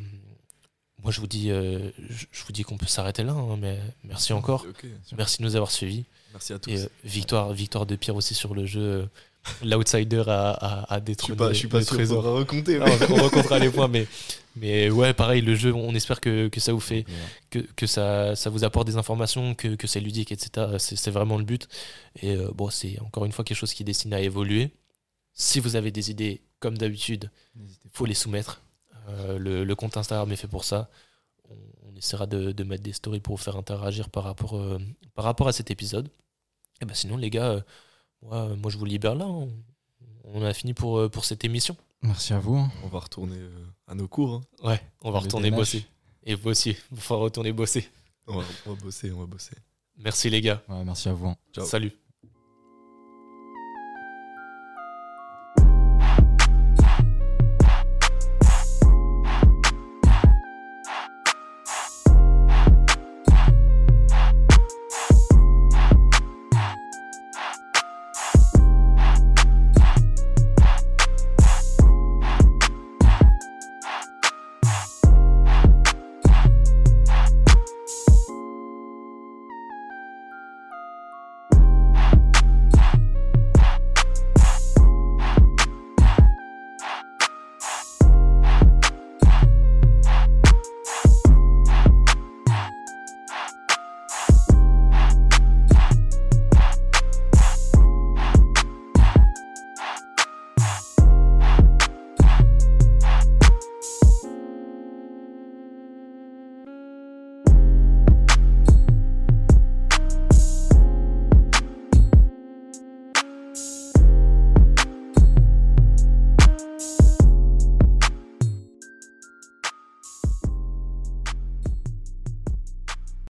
[1.03, 4.33] moi, je vous dis, euh, je, vous dis qu'on peut s'arrêter là, hein, mais merci
[4.33, 4.67] encore.
[5.17, 6.05] Merci de nous avoir suivis.
[6.33, 6.71] Merci à tous.
[6.71, 9.09] Et euh, victoire, victoire de Pierre aussi sur le jeu.
[9.65, 12.23] L'outsider a, a, a je suis pas, je suis pas sûr trésor.
[12.23, 12.45] va.
[12.45, 14.07] Ah, on, on racontera les points, mais,
[14.61, 17.05] mais ouais, pareil, le jeu, on espère que, que ça vous fait,
[17.51, 20.77] que, que ça, ça vous apporte des informations, que, que c'est ludique, etc.
[20.79, 21.69] C'est vraiment le but.
[22.23, 24.71] Et euh, bon, c'est encore une fois quelque chose qui est destiné à évoluer.
[25.33, 28.63] Si vous avez des idées, comme d'habitude, N'hésitez faut les soumettre.
[29.09, 30.91] Euh, le, le compte Instagram est fait pour ça.
[31.49, 31.55] On,
[31.91, 34.79] on essaiera de, de mettre des stories pour vous faire interagir par rapport, euh,
[35.15, 36.09] par rapport à cet épisode.
[36.81, 37.65] Et ben sinon, les gars,
[38.23, 39.27] moi, moi, je vous libère là.
[39.27, 39.51] On,
[40.25, 41.77] on a fini pour, pour cette émission.
[42.03, 42.57] Merci à vous.
[42.57, 42.71] hein.
[42.85, 44.35] On va retourner euh, à nos cours.
[44.35, 44.67] hein.
[44.69, 45.85] Ouais, on va retourner bosser.
[46.25, 47.89] Et vous aussi, il faut retourner bosser.
[48.27, 49.57] On, va, on va bosser, on va bosser.
[49.97, 50.63] Merci les gars.
[50.69, 51.29] Ouais, merci à vous.
[51.29, 51.37] hein.
[51.53, 51.65] Ciao.
[51.65, 51.93] Salut.